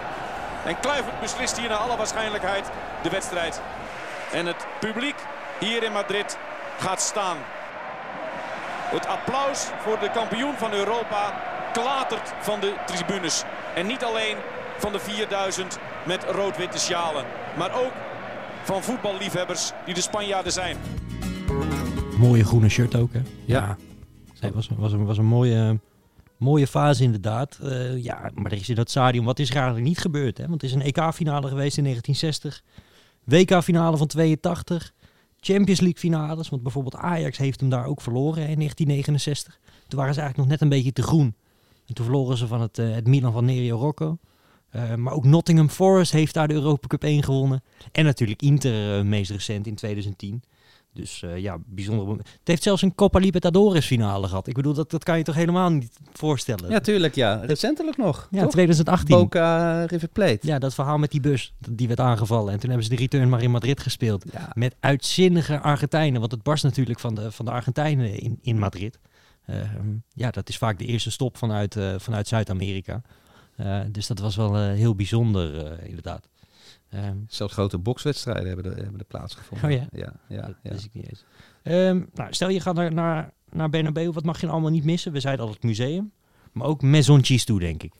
[0.64, 2.70] En Kluivert beslist hier naar alle waarschijnlijkheid
[3.02, 3.60] de wedstrijd.
[4.32, 5.18] En het publiek
[5.60, 6.38] hier in Madrid
[6.78, 7.36] gaat staan.
[8.96, 11.22] Het applaus voor de kampioen van Europa
[11.72, 13.44] klatert van de tribunes.
[13.74, 14.36] En niet alleen
[14.84, 17.24] van de 4000 met rood-witte sjalen.
[17.58, 17.92] Maar ook
[18.64, 20.76] van voetballiefhebbers die de Spanjaarden zijn.
[22.18, 23.20] Mooie groene shirt ook, hè?
[23.44, 23.76] Ja.
[24.38, 25.80] Het was, was, een, was een mooie,
[26.36, 27.58] mooie fase inderdaad.
[27.62, 30.38] Eh, ja, maar er is in dat stadion, wat is er eigenlijk niet gebeurd?
[30.38, 30.48] Hè?
[30.48, 32.62] Want het is een EK-finale geweest in 1960.
[33.24, 34.92] WK-finale van 82.
[35.40, 36.48] Champions League finales.
[36.48, 39.58] Want bijvoorbeeld Ajax heeft hem daar ook verloren in 1969.
[39.88, 41.36] Toen waren ze eigenlijk nog net een beetje te groen.
[41.86, 44.18] En toen verloren ze van het, eh, het Milan van Nerio Rocco.
[44.74, 47.62] Eh, maar ook Nottingham Forest heeft daar de Europa Cup 1 gewonnen.
[47.92, 50.42] En natuurlijk Inter uh, meest recent in 2010.
[50.92, 52.16] Dus uh, ja, bijzonder.
[52.16, 54.46] Het heeft zelfs een Copa Libertadores finale gehad.
[54.46, 56.70] Ik bedoel, dat, dat kan je toch helemaal niet voorstellen?
[56.70, 57.34] Ja, tuurlijk, ja.
[57.34, 58.28] Recentelijk nog.
[58.30, 58.50] Ja, toch?
[58.50, 59.16] 2018.
[59.16, 60.38] Boca River Plate.
[60.40, 62.52] Ja, dat verhaal met die bus, die werd aangevallen.
[62.52, 64.24] En toen hebben ze de return maar in Madrid gespeeld.
[64.32, 64.50] Ja.
[64.52, 66.20] Met uitzinnige Argentijnen.
[66.20, 68.98] Want het barst natuurlijk van de, van de Argentijnen in, in Madrid.
[69.46, 69.56] Uh,
[70.12, 73.02] ja, dat is vaak de eerste stop vanuit, vanuit Zuid-Amerika.
[73.60, 76.28] Uh, dus dat was wel heel bijzonder, inderdaad.
[76.94, 79.70] Um, Zelfs grote bokswedstrijden hebben er, hebben er plaatsgevonden.
[79.70, 79.86] Oh ja?
[79.92, 80.70] Ja, ja, dat ja.
[80.70, 81.24] wist ik niet eens.
[81.62, 85.12] Um, nou, stel je gaat naar, naar, naar Bernabeu, wat mag je allemaal niet missen?
[85.12, 86.12] We zeiden al het museum,
[86.52, 87.92] maar ook Maison Chistou, denk ik.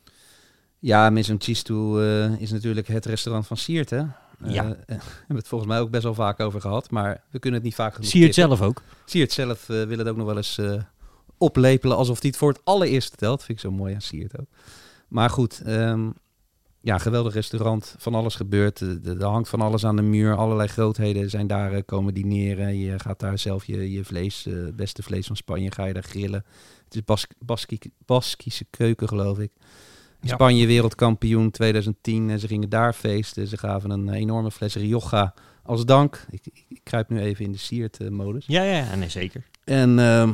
[0.79, 4.03] Ja, Maison Chistou uh, is natuurlijk het restaurant van Siert, hè?
[4.45, 4.65] Ja.
[4.65, 7.61] Uh, we hebben het volgens mij ook best wel vaak over gehad, maar we kunnen
[7.61, 8.83] het niet vaak genoeg Siert zelf ook.
[9.05, 10.61] Siert zelf uh, wil het ook nog wel eens
[11.39, 13.43] oplepelen alsof hij het voor het allereerst telt.
[13.43, 14.47] Vind ik zo mooi aan Siert ook.
[15.09, 16.15] Maar goed, um,
[16.85, 17.95] ja, geweldig restaurant.
[17.99, 18.81] Van alles gebeurt.
[19.05, 20.37] Er hangt van alles aan de muur.
[20.37, 22.79] Allerlei grootheden zijn daar uh, komen dineren.
[22.79, 26.03] Je gaat daar zelf je, je vlees, uh, beste vlees van Spanje, ga je daar
[26.03, 26.45] grillen.
[26.85, 29.51] Het is Bas Baski Baskische keuken, geloof ik.
[30.21, 30.35] Ja.
[30.35, 32.31] Spanje wereldkampioen 2010.
[32.31, 33.47] En ze gingen daar feesten.
[33.47, 36.27] Ze gaven een enorme fles Rioja als dank.
[36.31, 38.45] Ik, ik, ik kruip nu even in de Siert-modus.
[38.47, 39.45] Ja, ja, nee, zeker.
[39.65, 39.99] En...
[39.99, 40.29] Uh,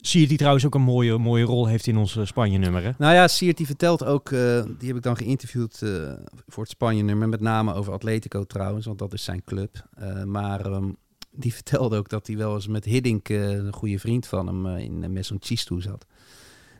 [0.00, 2.94] Siert die trouwens ook een mooie, mooie rol heeft in ons uh, Spanje-nummer?
[2.98, 6.12] Nou ja, Siert die vertelt ook, uh, die heb ik dan geïnterviewd uh,
[6.46, 9.88] voor het Spanje-nummer, met name over Atletico trouwens, want dat is zijn club.
[10.24, 10.96] maar um,
[11.30, 15.12] die vertelde ook dat hij wel eens met Hiddink, een goede vriend van hem, in
[15.12, 16.06] Maison Chistou zat.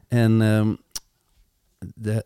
[0.09, 0.79] En um,
[1.95, 2.25] de,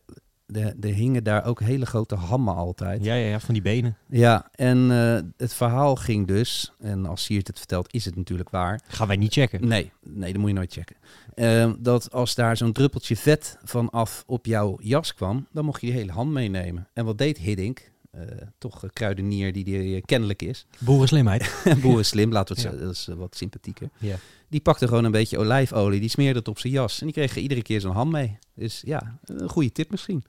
[0.53, 3.05] de, de hingen daar ook hele grote hammen altijd.
[3.05, 3.97] Ja, ja, ja van die benen.
[4.09, 8.51] Ja, en uh, het verhaal ging dus, en als Siert het vertelt, is het natuurlijk
[8.51, 8.81] waar.
[8.87, 9.69] Gaan wij niet checken?
[9.69, 10.97] Nee, nee, dat moet je nooit checken.
[11.35, 15.87] Uh, dat als daar zo'n druppeltje vet vanaf op jouw jas kwam, dan mocht je
[15.87, 16.89] die hele ham meenemen.
[16.93, 17.91] En wat deed Hiddink?
[18.17, 18.23] Uh,
[18.59, 20.67] toch een kruidenier die, die kennelijk is.
[20.79, 21.65] Boerenslimheid.
[21.83, 22.79] Boerenslim, laten we het ja.
[22.85, 23.89] dat is wat sympathieker.
[23.99, 24.17] Ja.
[24.49, 27.01] Die pakte gewoon een beetje olijfolie, die smeerde het op zijn jas.
[27.01, 28.39] En die kreeg iedere keer zo'n ham mee.
[28.55, 30.25] Dus ja, een goede tip misschien.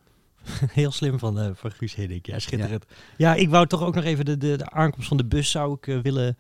[0.72, 2.26] Heel slim van, uh, van Guus Hiddink.
[2.26, 2.86] Ja, schitterend.
[3.18, 3.34] Ja.
[3.34, 5.74] ja, ik wou toch ook nog even de, de, de aankomst van de bus zou
[5.74, 6.38] ik uh, willen,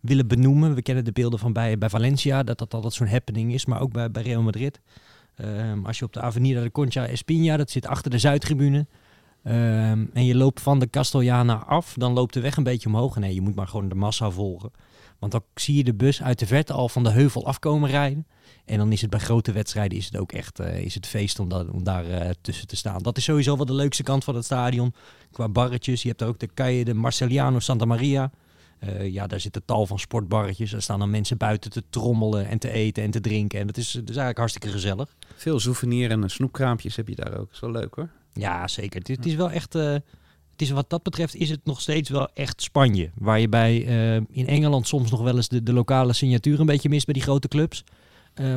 [0.00, 0.74] willen benoemen.
[0.74, 3.66] We kennen de beelden van bij, bij Valencia, dat dat altijd zo'n happening is.
[3.66, 4.80] Maar ook bij, bij Real Madrid.
[5.40, 8.86] Um, als je op de Avenida de Concha Espina, dat zit achter de Zuidtribune.
[9.44, 13.16] Um, en je loopt van de Castellana af, dan loopt de weg een beetje omhoog.
[13.16, 14.70] Nee, je moet maar gewoon de massa volgen.
[15.26, 18.26] Want dan zie je de bus uit de verte al van de heuvel afkomen rijden.
[18.64, 21.38] En dan is het bij grote wedstrijden is het ook echt uh, is het feest
[21.38, 23.02] om, dat, om daar uh, tussen te staan.
[23.02, 24.94] Dat is sowieso wel de leukste kant van het stadion.
[25.30, 26.02] Qua barretjes.
[26.02, 28.30] Je hebt ook de Calle de Marceliano Santa Maria.
[28.84, 30.70] Uh, ja, daar zitten tal van sportbarretjes.
[30.70, 33.60] Daar staan dan mensen buiten te trommelen en te eten en te drinken.
[33.60, 35.16] En dat is, dat is eigenlijk hartstikke gezellig.
[35.36, 37.46] Veel souvenir en snoepkraampjes heb je daar ook.
[37.46, 38.08] Dat is wel leuk hoor.
[38.32, 38.98] Ja, zeker.
[38.98, 39.74] Het, het is wel echt...
[40.56, 43.10] het is wat dat betreft is het nog steeds wel echt Spanje.
[43.14, 43.76] Waar je bij
[44.30, 47.22] in Engeland soms nog wel eens de, de lokale signatuur een beetje mist bij die
[47.22, 47.84] grote clubs.
[48.34, 48.56] Uh,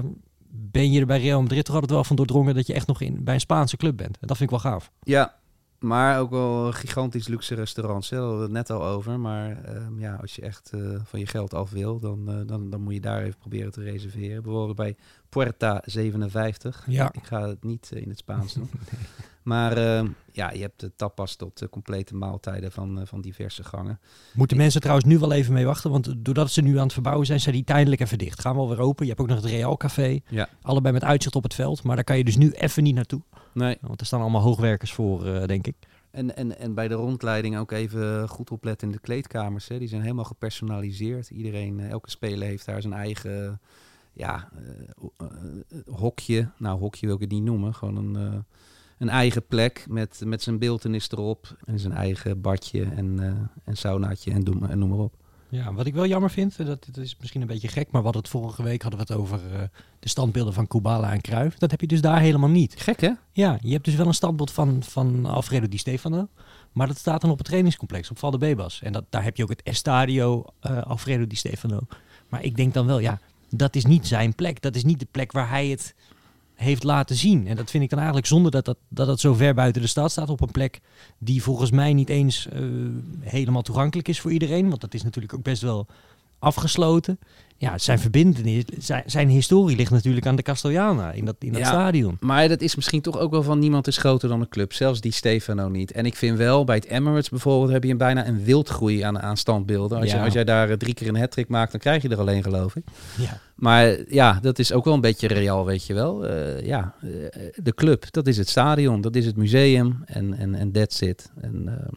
[0.51, 3.01] ben je er bij Real Madrid toch altijd wel van doordrongen dat je echt nog
[3.01, 4.17] in, bij een Spaanse club bent.
[4.19, 4.91] En dat vind ik wel gaaf.
[5.03, 5.39] Ja,
[5.79, 8.09] maar ook wel gigantisch luxe restaurants.
[8.09, 8.17] Hè?
[8.17, 9.19] Daar hadden we het net al over.
[9.19, 12.69] Maar uh, ja, als je echt uh, van je geld af wil, dan, uh, dan,
[12.69, 14.43] dan moet je daar even proberen te reserveren.
[14.43, 14.95] Bijvoorbeeld bij
[15.29, 16.85] Puerta 57.
[16.87, 17.09] Ja.
[17.13, 18.69] Ik ga het niet in het Spaans doen.
[18.79, 18.99] nee.
[19.49, 23.99] Maar ehm, ja, je hebt de tapas tot complete maaltijden van, van diverse gangen.
[24.33, 25.91] Moeten mensen trouwens nu wel even mee wachten?
[25.91, 28.41] Want doordat ze nu aan het verbouwen zijn, zijn die tijdelijk even dicht.
[28.41, 29.05] Gaan we alweer open.
[29.05, 30.19] Je hebt ook nog het Real Café.
[30.29, 30.49] Ja.
[30.61, 31.83] Allebei met uitzicht op het veld.
[31.83, 33.21] Maar daar kan je dus nu even niet naartoe.
[33.53, 33.77] Nee.
[33.81, 35.75] Want er staan allemaal hoogwerkers voor, uh, denk ik.
[36.11, 39.67] En, en, en bij de rondleiding ook even goed opletten in de kleedkamers.
[39.67, 39.79] Hè.
[39.79, 41.29] Die zijn helemaal gepersonaliseerd.
[41.29, 43.61] Iedereen, elke speler heeft daar zijn eigen
[44.13, 44.49] ja,
[45.85, 46.49] hokje.
[46.57, 47.73] Nou, hokje wil ik het niet noemen.
[47.73, 48.45] Gewoon een,
[48.99, 51.57] een eigen plek met, met zijn beeldenis erop.
[51.65, 53.19] En zijn eigen badje en,
[53.63, 55.13] en saunaatje en, doe, en noem maar op.
[55.51, 58.21] Ja, wat ik wel jammer vind, dat, dat is misschien een beetje gek, maar hadden
[58.21, 59.59] het vorige week hadden we het over uh,
[59.99, 61.57] de standbeelden van Kubala en Cruijff.
[61.57, 62.75] Dat heb je dus daar helemaal niet.
[62.77, 63.11] Gek hè?
[63.31, 66.27] Ja, je hebt dus wel een standbeeld van, van Alfredo Di Stefano,
[66.71, 68.81] maar dat staat dan op het trainingscomplex op Valde Bebas.
[68.81, 71.79] En dat, daar heb je ook het Estadio uh, Alfredo Di Stefano.
[72.29, 73.19] Maar ik denk dan wel, ja,
[73.49, 74.61] dat is niet zijn plek.
[74.61, 75.95] Dat is niet de plek waar hij het
[76.59, 77.47] heeft laten zien.
[77.47, 79.87] En dat vind ik dan eigenlijk zonder dat dat, dat het zo ver buiten de
[79.87, 80.29] stad staat.
[80.29, 80.79] Op een plek
[81.17, 82.61] die volgens mij niet eens eh,
[83.19, 84.69] helemaal toegankelijk is voor iedereen.
[84.69, 85.87] Want dat is natuurlijk ook best wel
[86.39, 87.19] afgesloten.
[87.61, 91.61] Ja, zijn verbindenis, zijn, zijn historie ligt natuurlijk aan de Castellana in dat, in dat
[91.61, 91.67] Ja.
[91.67, 92.17] stadion.
[92.19, 94.73] Maar dat is misschien toch ook wel van niemand is groter dan een club.
[94.73, 95.91] Zelfs die Stefano niet.
[95.91, 99.19] En ik vind wel, bij het Emirates bijvoorbeeld, heb je een bijna een wildgroei aan,
[99.19, 99.99] aan standbeelden.
[99.99, 102.19] Als, je, als jij daar eh, drie keer een hat maakt, dan krijg je er
[102.19, 102.83] alleen, geloof ik.
[103.17, 103.39] Ja.
[103.55, 106.25] Maar ja, dat is ook wel een beetje real, weet je wel.
[106.27, 107.09] Eh, ja, eh,
[107.55, 111.31] de club, dat is het stadion, dat is het museum en, en, en that's it.
[111.41, 111.87] En,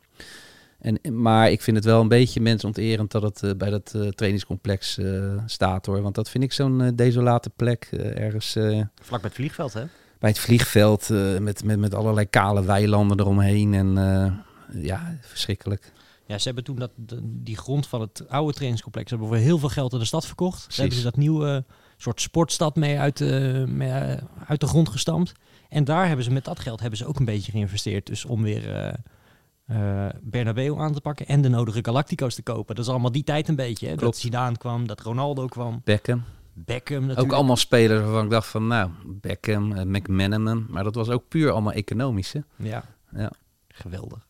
[0.83, 4.09] en, maar ik vind het wel een beetje mensonterend dat het eh, bij dat eh,
[4.09, 6.03] trainingscomplex eh, staat hoor.
[6.03, 9.85] Want dat vind ik zo'n desolate plek ergens eh, Vlak bij het vliegveld, hè?
[10.19, 13.75] bij het vliegveld eh, met, met, met allerlei kale weilanden eromheen.
[13.75, 14.33] En eh,
[14.85, 15.93] ja, verschrikkelijk.
[16.27, 19.59] Ja, ze hebben toen dat, de- die grond van het oude trainingscomplex hebben voor heel
[19.59, 20.67] veel geld aan de stad verkocht.
[20.69, 21.65] Daar hebben ze dat nieuwe
[21.97, 23.91] soort sportstad mee uit, de mee,
[24.47, 25.33] uit de grond gestampt.
[25.69, 28.07] En daar hebben ze met dat geld hebben ze ook een beetje geïnvesteerd.
[28.07, 28.95] Dus om weer eh
[29.73, 32.75] eh, Bernabeu aan te pakken en de nodige Galactico's te kopen.
[32.75, 33.89] Dat is allemaal die tijd een beetje.
[33.89, 33.95] Hè?
[33.95, 34.17] Dat.
[34.17, 36.23] Zidane kwam, dat Ronaldo kwam, Beckham.
[36.53, 37.27] Beckham natuurlijk.
[37.27, 40.67] Ook allemaal spelers waarvan ik dacht van, nou, Beckham, eh, McManaman.
[40.69, 42.41] Maar dat was ook puur allemaal economisch, hè?
[42.57, 42.85] Ja.
[43.17, 43.31] Ja.
[43.69, 44.27] Geweldig.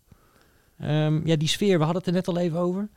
[0.78, 2.88] Ehm, ja, die sfeer, we hadden het er net al even over.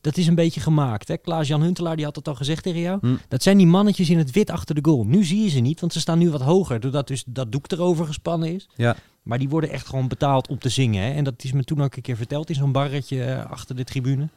[0.00, 1.08] Dat is een beetje gemaakt.
[1.08, 1.16] Hè?
[1.16, 2.98] Klaas-Jan Huntelaar die had het al gezegd tegen jou.
[3.00, 3.14] Hm.
[3.28, 5.04] Dat zijn die mannetjes in het wit achter de goal.
[5.04, 6.80] Nu zie je ze niet, want ze staan nu wat hoger.
[6.80, 8.68] Doordat dus dat doek erover gespannen is.
[8.76, 8.96] Ja.
[9.22, 11.02] Maar die worden echt gewoon betaald om te zingen.
[11.04, 11.10] Hè?
[11.10, 13.84] En dat is me toen ook een keer verteld in zo'n barretje eh, achter de
[13.84, 14.28] tribune.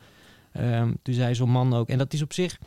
[0.52, 1.90] Ehm, toen zei zo'n man ook.
[1.90, 2.58] En dat is op zich...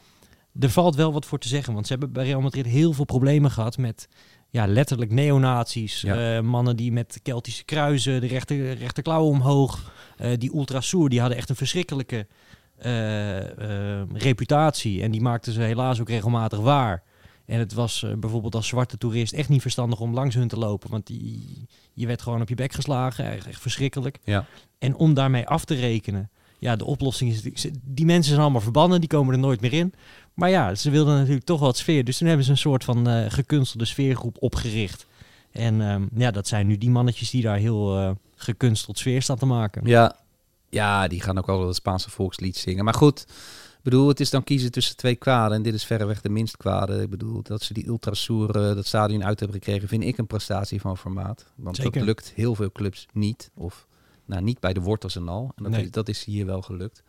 [0.61, 1.72] Er valt wel wat voor te zeggen.
[1.74, 4.09] Want ze hebben bij Real Madrid heel veel problemen gehad met...
[4.51, 6.01] Ja, letterlijk neonazies.
[6.01, 6.36] Ja.
[6.36, 9.92] eh, mannen die met Keltische kruisen, de rechter, rechterklauwen omhoog.
[10.16, 12.26] eh, die Ultrasour, die hadden echt een verschrikkelijke
[14.12, 15.03] reputatie.
[15.03, 17.03] En die maakten ze helaas ook regelmatig waar.
[17.47, 20.59] En het was eh, bijvoorbeeld als zwarte toerist echt niet verstandig om langs hun te
[20.59, 20.91] lopen.
[20.91, 23.31] Want die, je werd gewoon op je bek geslagen.
[23.31, 24.18] Echt, echt verschrikkelijk.
[24.24, 24.47] Ja.
[24.79, 26.31] En om daarmee af te rekenen.
[26.59, 27.68] Ja, de oplossing is...
[27.83, 29.01] Die mensen zijn allemaal verbannen.
[29.01, 29.95] Die komen er nooit meer in.
[30.35, 32.05] Maar ja, ze wilden natuurlijk toch wat sfeer.
[32.05, 35.07] Dus toen hebben ze een soort van eh, gekunstelde sfeergroep opgericht.
[35.53, 39.39] En ehm, ja, dat zijn nu die mannetjes die daar heel eh, gekunsteld sfeer staan
[39.39, 39.87] te maken.
[39.87, 40.16] Ja.
[40.77, 42.85] Ja, die gaan ook wel het Spaanse volkslied zingen.
[42.85, 43.20] Maar goed,
[43.77, 45.57] ik bedoel, het is dan kiezen tussen twee kwaden.
[45.57, 47.03] En dit is verreweg de minst kwade.
[47.03, 50.27] Ik bedoel, dat ze die Ultrasour eh, dat stadion uit hebben gekregen, vind ik een
[50.27, 51.47] prestatie van formaat.
[51.55, 51.93] Want Zeker.
[51.93, 53.51] dat lukt heel veel clubs niet.
[53.55, 53.87] Of
[54.24, 55.53] nou, niet bij de wortels en al.
[55.57, 55.83] En dat, Nee.
[55.85, 57.03] is, dat is hier wel gelukt.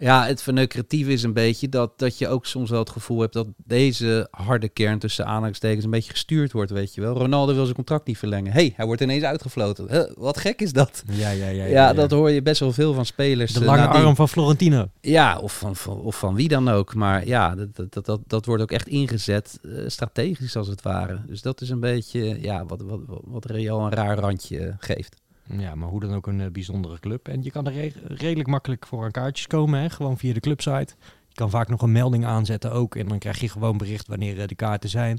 [0.00, 3.32] Ja, het verneukeratieve is een beetje dat, dat je ook soms wel het gevoel hebt
[3.32, 7.14] dat deze harde kern tussen aanhalingstekens een beetje gestuurd wordt, weet je wel.
[7.14, 8.52] Ronaldo wil zijn contract niet verlengen.
[8.52, 9.86] hey, hij wordt ineens uitgefloten.
[9.90, 11.02] Huh, wat gek is dat?
[11.06, 11.64] Ja, ja, ja.
[11.64, 13.52] Ja, dat hoor je best wel veel van spelers.
[13.52, 14.04] De eh, lange nadien.
[14.04, 14.88] arm van Florentino.
[15.00, 16.94] Ja, of van, van, of van wie dan ook.
[16.94, 21.20] Maar ja, dat, dat, dat, dat, wordt ook echt ingezet, eh, strategisch als het ware.
[21.26, 24.74] Dus dat is een beetje ja, wat, wat, wat, wat Real een raar randje eh,
[24.78, 25.16] geeft.
[25.58, 27.28] Ja, maar hoe dan ook een eh, bijzondere club.
[27.28, 29.90] En je kan er re- redelijk makkelijk voor aan kaartjes komen, hè?
[29.90, 30.94] gewoon via de clubsite.
[31.28, 32.96] Je kan vaak nog een melding aanzetten ook.
[32.96, 35.18] En dan krijg je gewoon bericht wanneer eh, de kaarten zijn.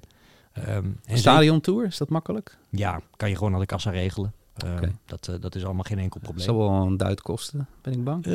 [0.53, 2.57] Ehm, en Stadiontour, is dat makkelijk?
[2.69, 4.34] Ja, kan je gewoon aan de kassa regelen.
[4.57, 6.45] Ehm, dat, eh, dat is allemaal geen enkel Dat probleem.
[6.45, 8.25] zal wel een duit kosten, ben ik bang.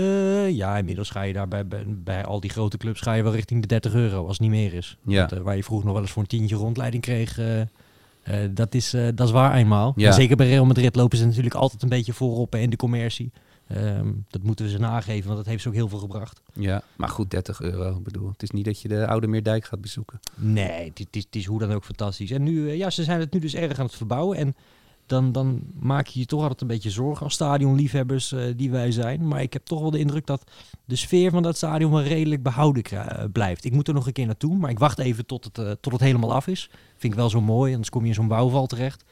[0.57, 3.33] Ja, inmiddels ga je daar bij, bij, bij al die grote clubs ga je wel
[3.33, 4.99] richting de 30 euro als het niet meer is.
[5.03, 5.27] Ja.
[5.29, 7.39] Want, waar je vroeger nog wel eens voor een tientje rondleiding kreeg,
[8.51, 9.93] dat, is, eh, dat is waar eenmaal.
[9.97, 10.13] Ja.
[10.13, 13.31] Zeker bij Real Madrid lopen ze natuurlijk altijd een beetje voorop in de commercie.
[13.67, 16.41] Ehm, dat moeten we ze nageven, want dat heeft ze ook heel veel gebracht.
[16.53, 17.97] Ja, maar goed, 30 euro.
[17.97, 20.21] Ik bedoel, het is niet dat je de oude Meerdijk gaat bezoeken.
[20.35, 22.31] Nee, het, is- het is hoe dan ook fantastisch.
[22.31, 24.37] En nu, eh, ja, ze zijn het nu dus erg aan het verbouwen.
[24.39, 24.55] En
[25.07, 28.91] dan, dan maak je je toch altijd een beetje zorgen als stadionliefhebbers eh, die wij
[28.91, 29.29] zijn.
[29.29, 30.45] Maar ik heb toch wel de indruk dat
[30.85, 33.65] de sfeer van dat stadion wel redelijk behouden eh, blijft.
[33.65, 35.93] Ik moet er nog een keer naartoe, maar ik wacht even tot het, eh, tot
[35.93, 36.71] het helemaal af is.
[36.97, 39.05] Vind ik wel zo mooi, anders kom je in zo'n bouwval terecht.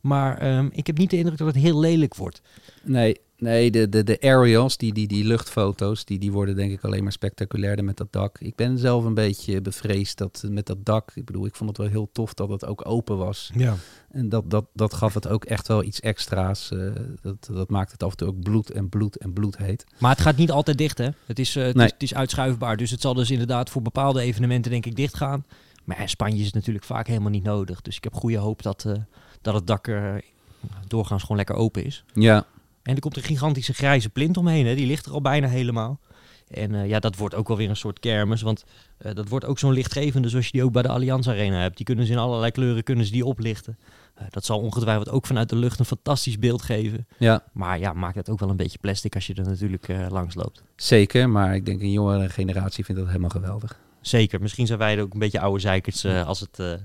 [0.00, 2.42] Maar ehm, ik heb niet de indruk dat het heel lelijk wordt.
[2.82, 6.84] Nee, nee de, de, de aerials, die, die, die luchtfoto's, die, die worden denk ik
[6.84, 8.38] alleen maar spectaculairder met dat dak.
[8.40, 11.68] Ik ben zelf een beetje bevreesd dat eh, met dat dak, ik bedoel, ik vond
[11.70, 13.50] het wel heel tof dat het ook open was.
[13.54, 13.76] Ja.
[14.10, 16.70] En dat, dat, dat gaf het ook echt wel iets extra's.
[16.70, 16.78] eh,
[17.22, 19.84] dat, dat maakt het af en toe ook bloed en bloed en bloed heet.
[19.98, 21.08] Maar het gaat niet altijd dicht, hè?
[21.26, 21.86] Het is, eh, het, Nee.
[21.86, 22.76] is, het is uitschuifbaar.
[22.76, 25.44] Dus het zal dus inderdaad voor bepaalde evenementen, denk ik, dicht gaan.
[25.84, 27.80] Maar Spanje is het natuurlijk vaak helemaal niet nodig.
[27.82, 28.86] Dus ik heb goede hoop dat,
[29.42, 30.24] dat het dak er
[30.88, 32.04] doorgaans gewoon lekker open is.
[32.14, 32.46] Ja,
[32.82, 34.66] En er komt een gigantische grijze plint omheen.
[34.66, 34.74] Hè?
[34.74, 36.00] Die ligt er al bijna helemaal.
[36.48, 38.42] En eh, ja, dat wordt ook wel weer een soort kermis.
[38.42, 38.64] Want
[38.98, 41.76] eh, dat wordt ook zo'n lichtgevende zoals je die ook bij de Allianz Arena hebt.
[41.76, 43.78] Die kunnen ze in allerlei kleuren kunnen ze die oplichten.
[44.14, 47.06] Eh, dat zal ongetwijfeld ook vanuit de lucht een fantastisch beeld geven.
[47.18, 50.06] ja, Maar ja, maakt het ook wel een beetje plastic als je er natuurlijk eh,
[50.10, 50.62] langs loopt.
[50.76, 51.28] zeker.
[51.28, 53.78] Maar ik denk een jongere generatie vindt dat helemaal geweldig.
[54.00, 54.40] zeker.
[54.40, 56.80] Misschien zijn wij ook een beetje oude zeikers als, het,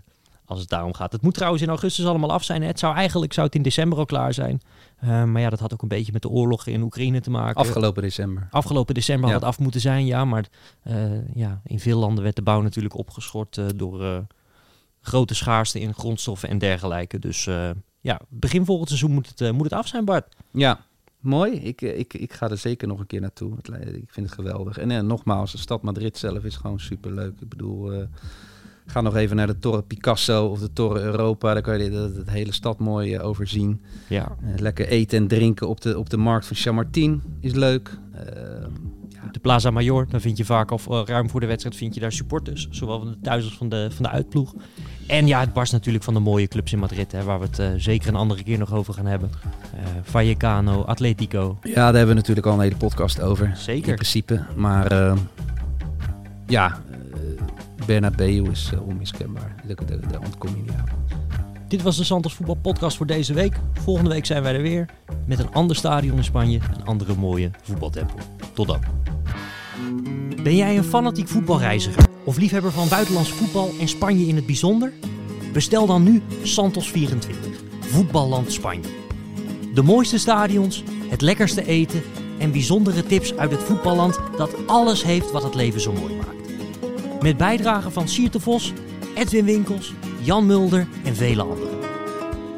[0.46, 1.12] als het daarom gaat.
[1.12, 2.62] Het moet trouwens in augustus allemaal af zijn.
[2.62, 2.68] Hè?
[2.68, 4.62] Het zou eigenlijk zou het in december al klaar zijn.
[5.04, 7.56] Uh, maar ja, dat had ook een beetje met de oorlog in Oekraïne te maken.
[7.56, 8.48] Afgelopen december.
[8.52, 9.34] Afgelopen december ja.
[9.34, 10.26] had het af moeten zijn, ja.
[10.26, 10.46] Maar
[11.34, 14.26] ja, in veel landen werd de bouw natuurlijk opgeschort door
[15.02, 17.20] grote schaarste in grondstoffen en dergelijke.
[17.20, 17.50] Dus
[18.02, 20.36] ja, begin volgend seizoen moet het, moet het af zijn, Bart.
[20.52, 20.80] Ja,
[21.20, 21.52] mooi.
[21.52, 23.58] Ik, ik, ik ga er zeker nog een keer naartoe.
[23.94, 24.78] Ik vind het geweldig.
[24.78, 27.42] En, en nogmaals, de stad Madrid zelf is gewoon super leuk.
[27.42, 28.08] Ik bedoel,
[28.86, 31.54] ga nog even naar de Torre Picasso of de Torre Europa.
[31.54, 33.82] Daar kan je de, hele stad mooi uh, overzien.
[34.10, 34.36] Ja.
[34.44, 37.98] Uh, lekker eten en drinken op de, op de markt van Chamartin is leuk.
[39.32, 42.12] de Plaza Mayor, daar vind je vaak al ruim voor de wedstrijd vind je daar
[42.12, 44.54] supporters, zowel van de thuis als van de, van de uitploeg.
[45.08, 47.60] En ja, het barst natuurlijk van de mooie clubs in Madrid, hè, waar we het
[47.60, 49.30] uh, zeker een andere keer nog over gaan hebben.
[49.76, 51.58] Uh, Vallecano, Atletico.
[51.62, 53.52] Ja, daar hebben we natuurlijk al een hele podcast over.
[53.56, 53.90] Zeker.
[53.90, 54.46] In principe.
[54.56, 55.18] Maar uh,
[56.48, 56.82] ja,
[57.86, 59.56] Bernabeu is onmiskenbaar.
[59.66, 59.78] Daar,
[60.12, 60.72] daar, ontkom je.
[61.68, 63.60] Dit was de Santos Voetbal Podcast voor deze week.
[63.74, 64.90] Volgende week zijn wij er weer
[65.26, 68.18] met een ander stadion in Spanje, een andere mooie voetbaltempel.
[68.54, 68.80] Tot dan.
[70.44, 74.92] Ben jij een fanatiek voetbalreiziger of liefhebber van buitenlands voetbal en Spanje in het bijzonder?
[75.54, 78.90] Bestel dan nu Santos 24, Voetballand Spanje.
[79.74, 82.02] De mooiste stadions, het lekkerste eten
[82.40, 86.35] en bijzondere tips uit het voetballand dat alles heeft wat het leven zo mooi maakt.
[87.22, 88.74] Met bijdragen van Sierte Vos,
[89.16, 91.78] Edwin Winkels, Jan Mulder en vele anderen.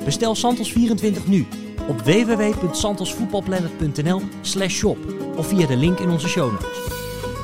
[0.05, 1.45] Bestel Santos 24 nu
[1.87, 4.21] op www.santosvoetbalplanet.nl
[4.67, 4.97] shop
[5.35, 6.79] of via de link in onze show notes.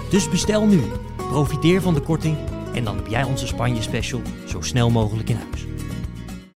[0.10, 0.82] Dus bestel nu,
[1.30, 2.38] profiteer van de korting
[2.74, 5.73] en dan heb jij onze Spanje special zo snel mogelijk in huis.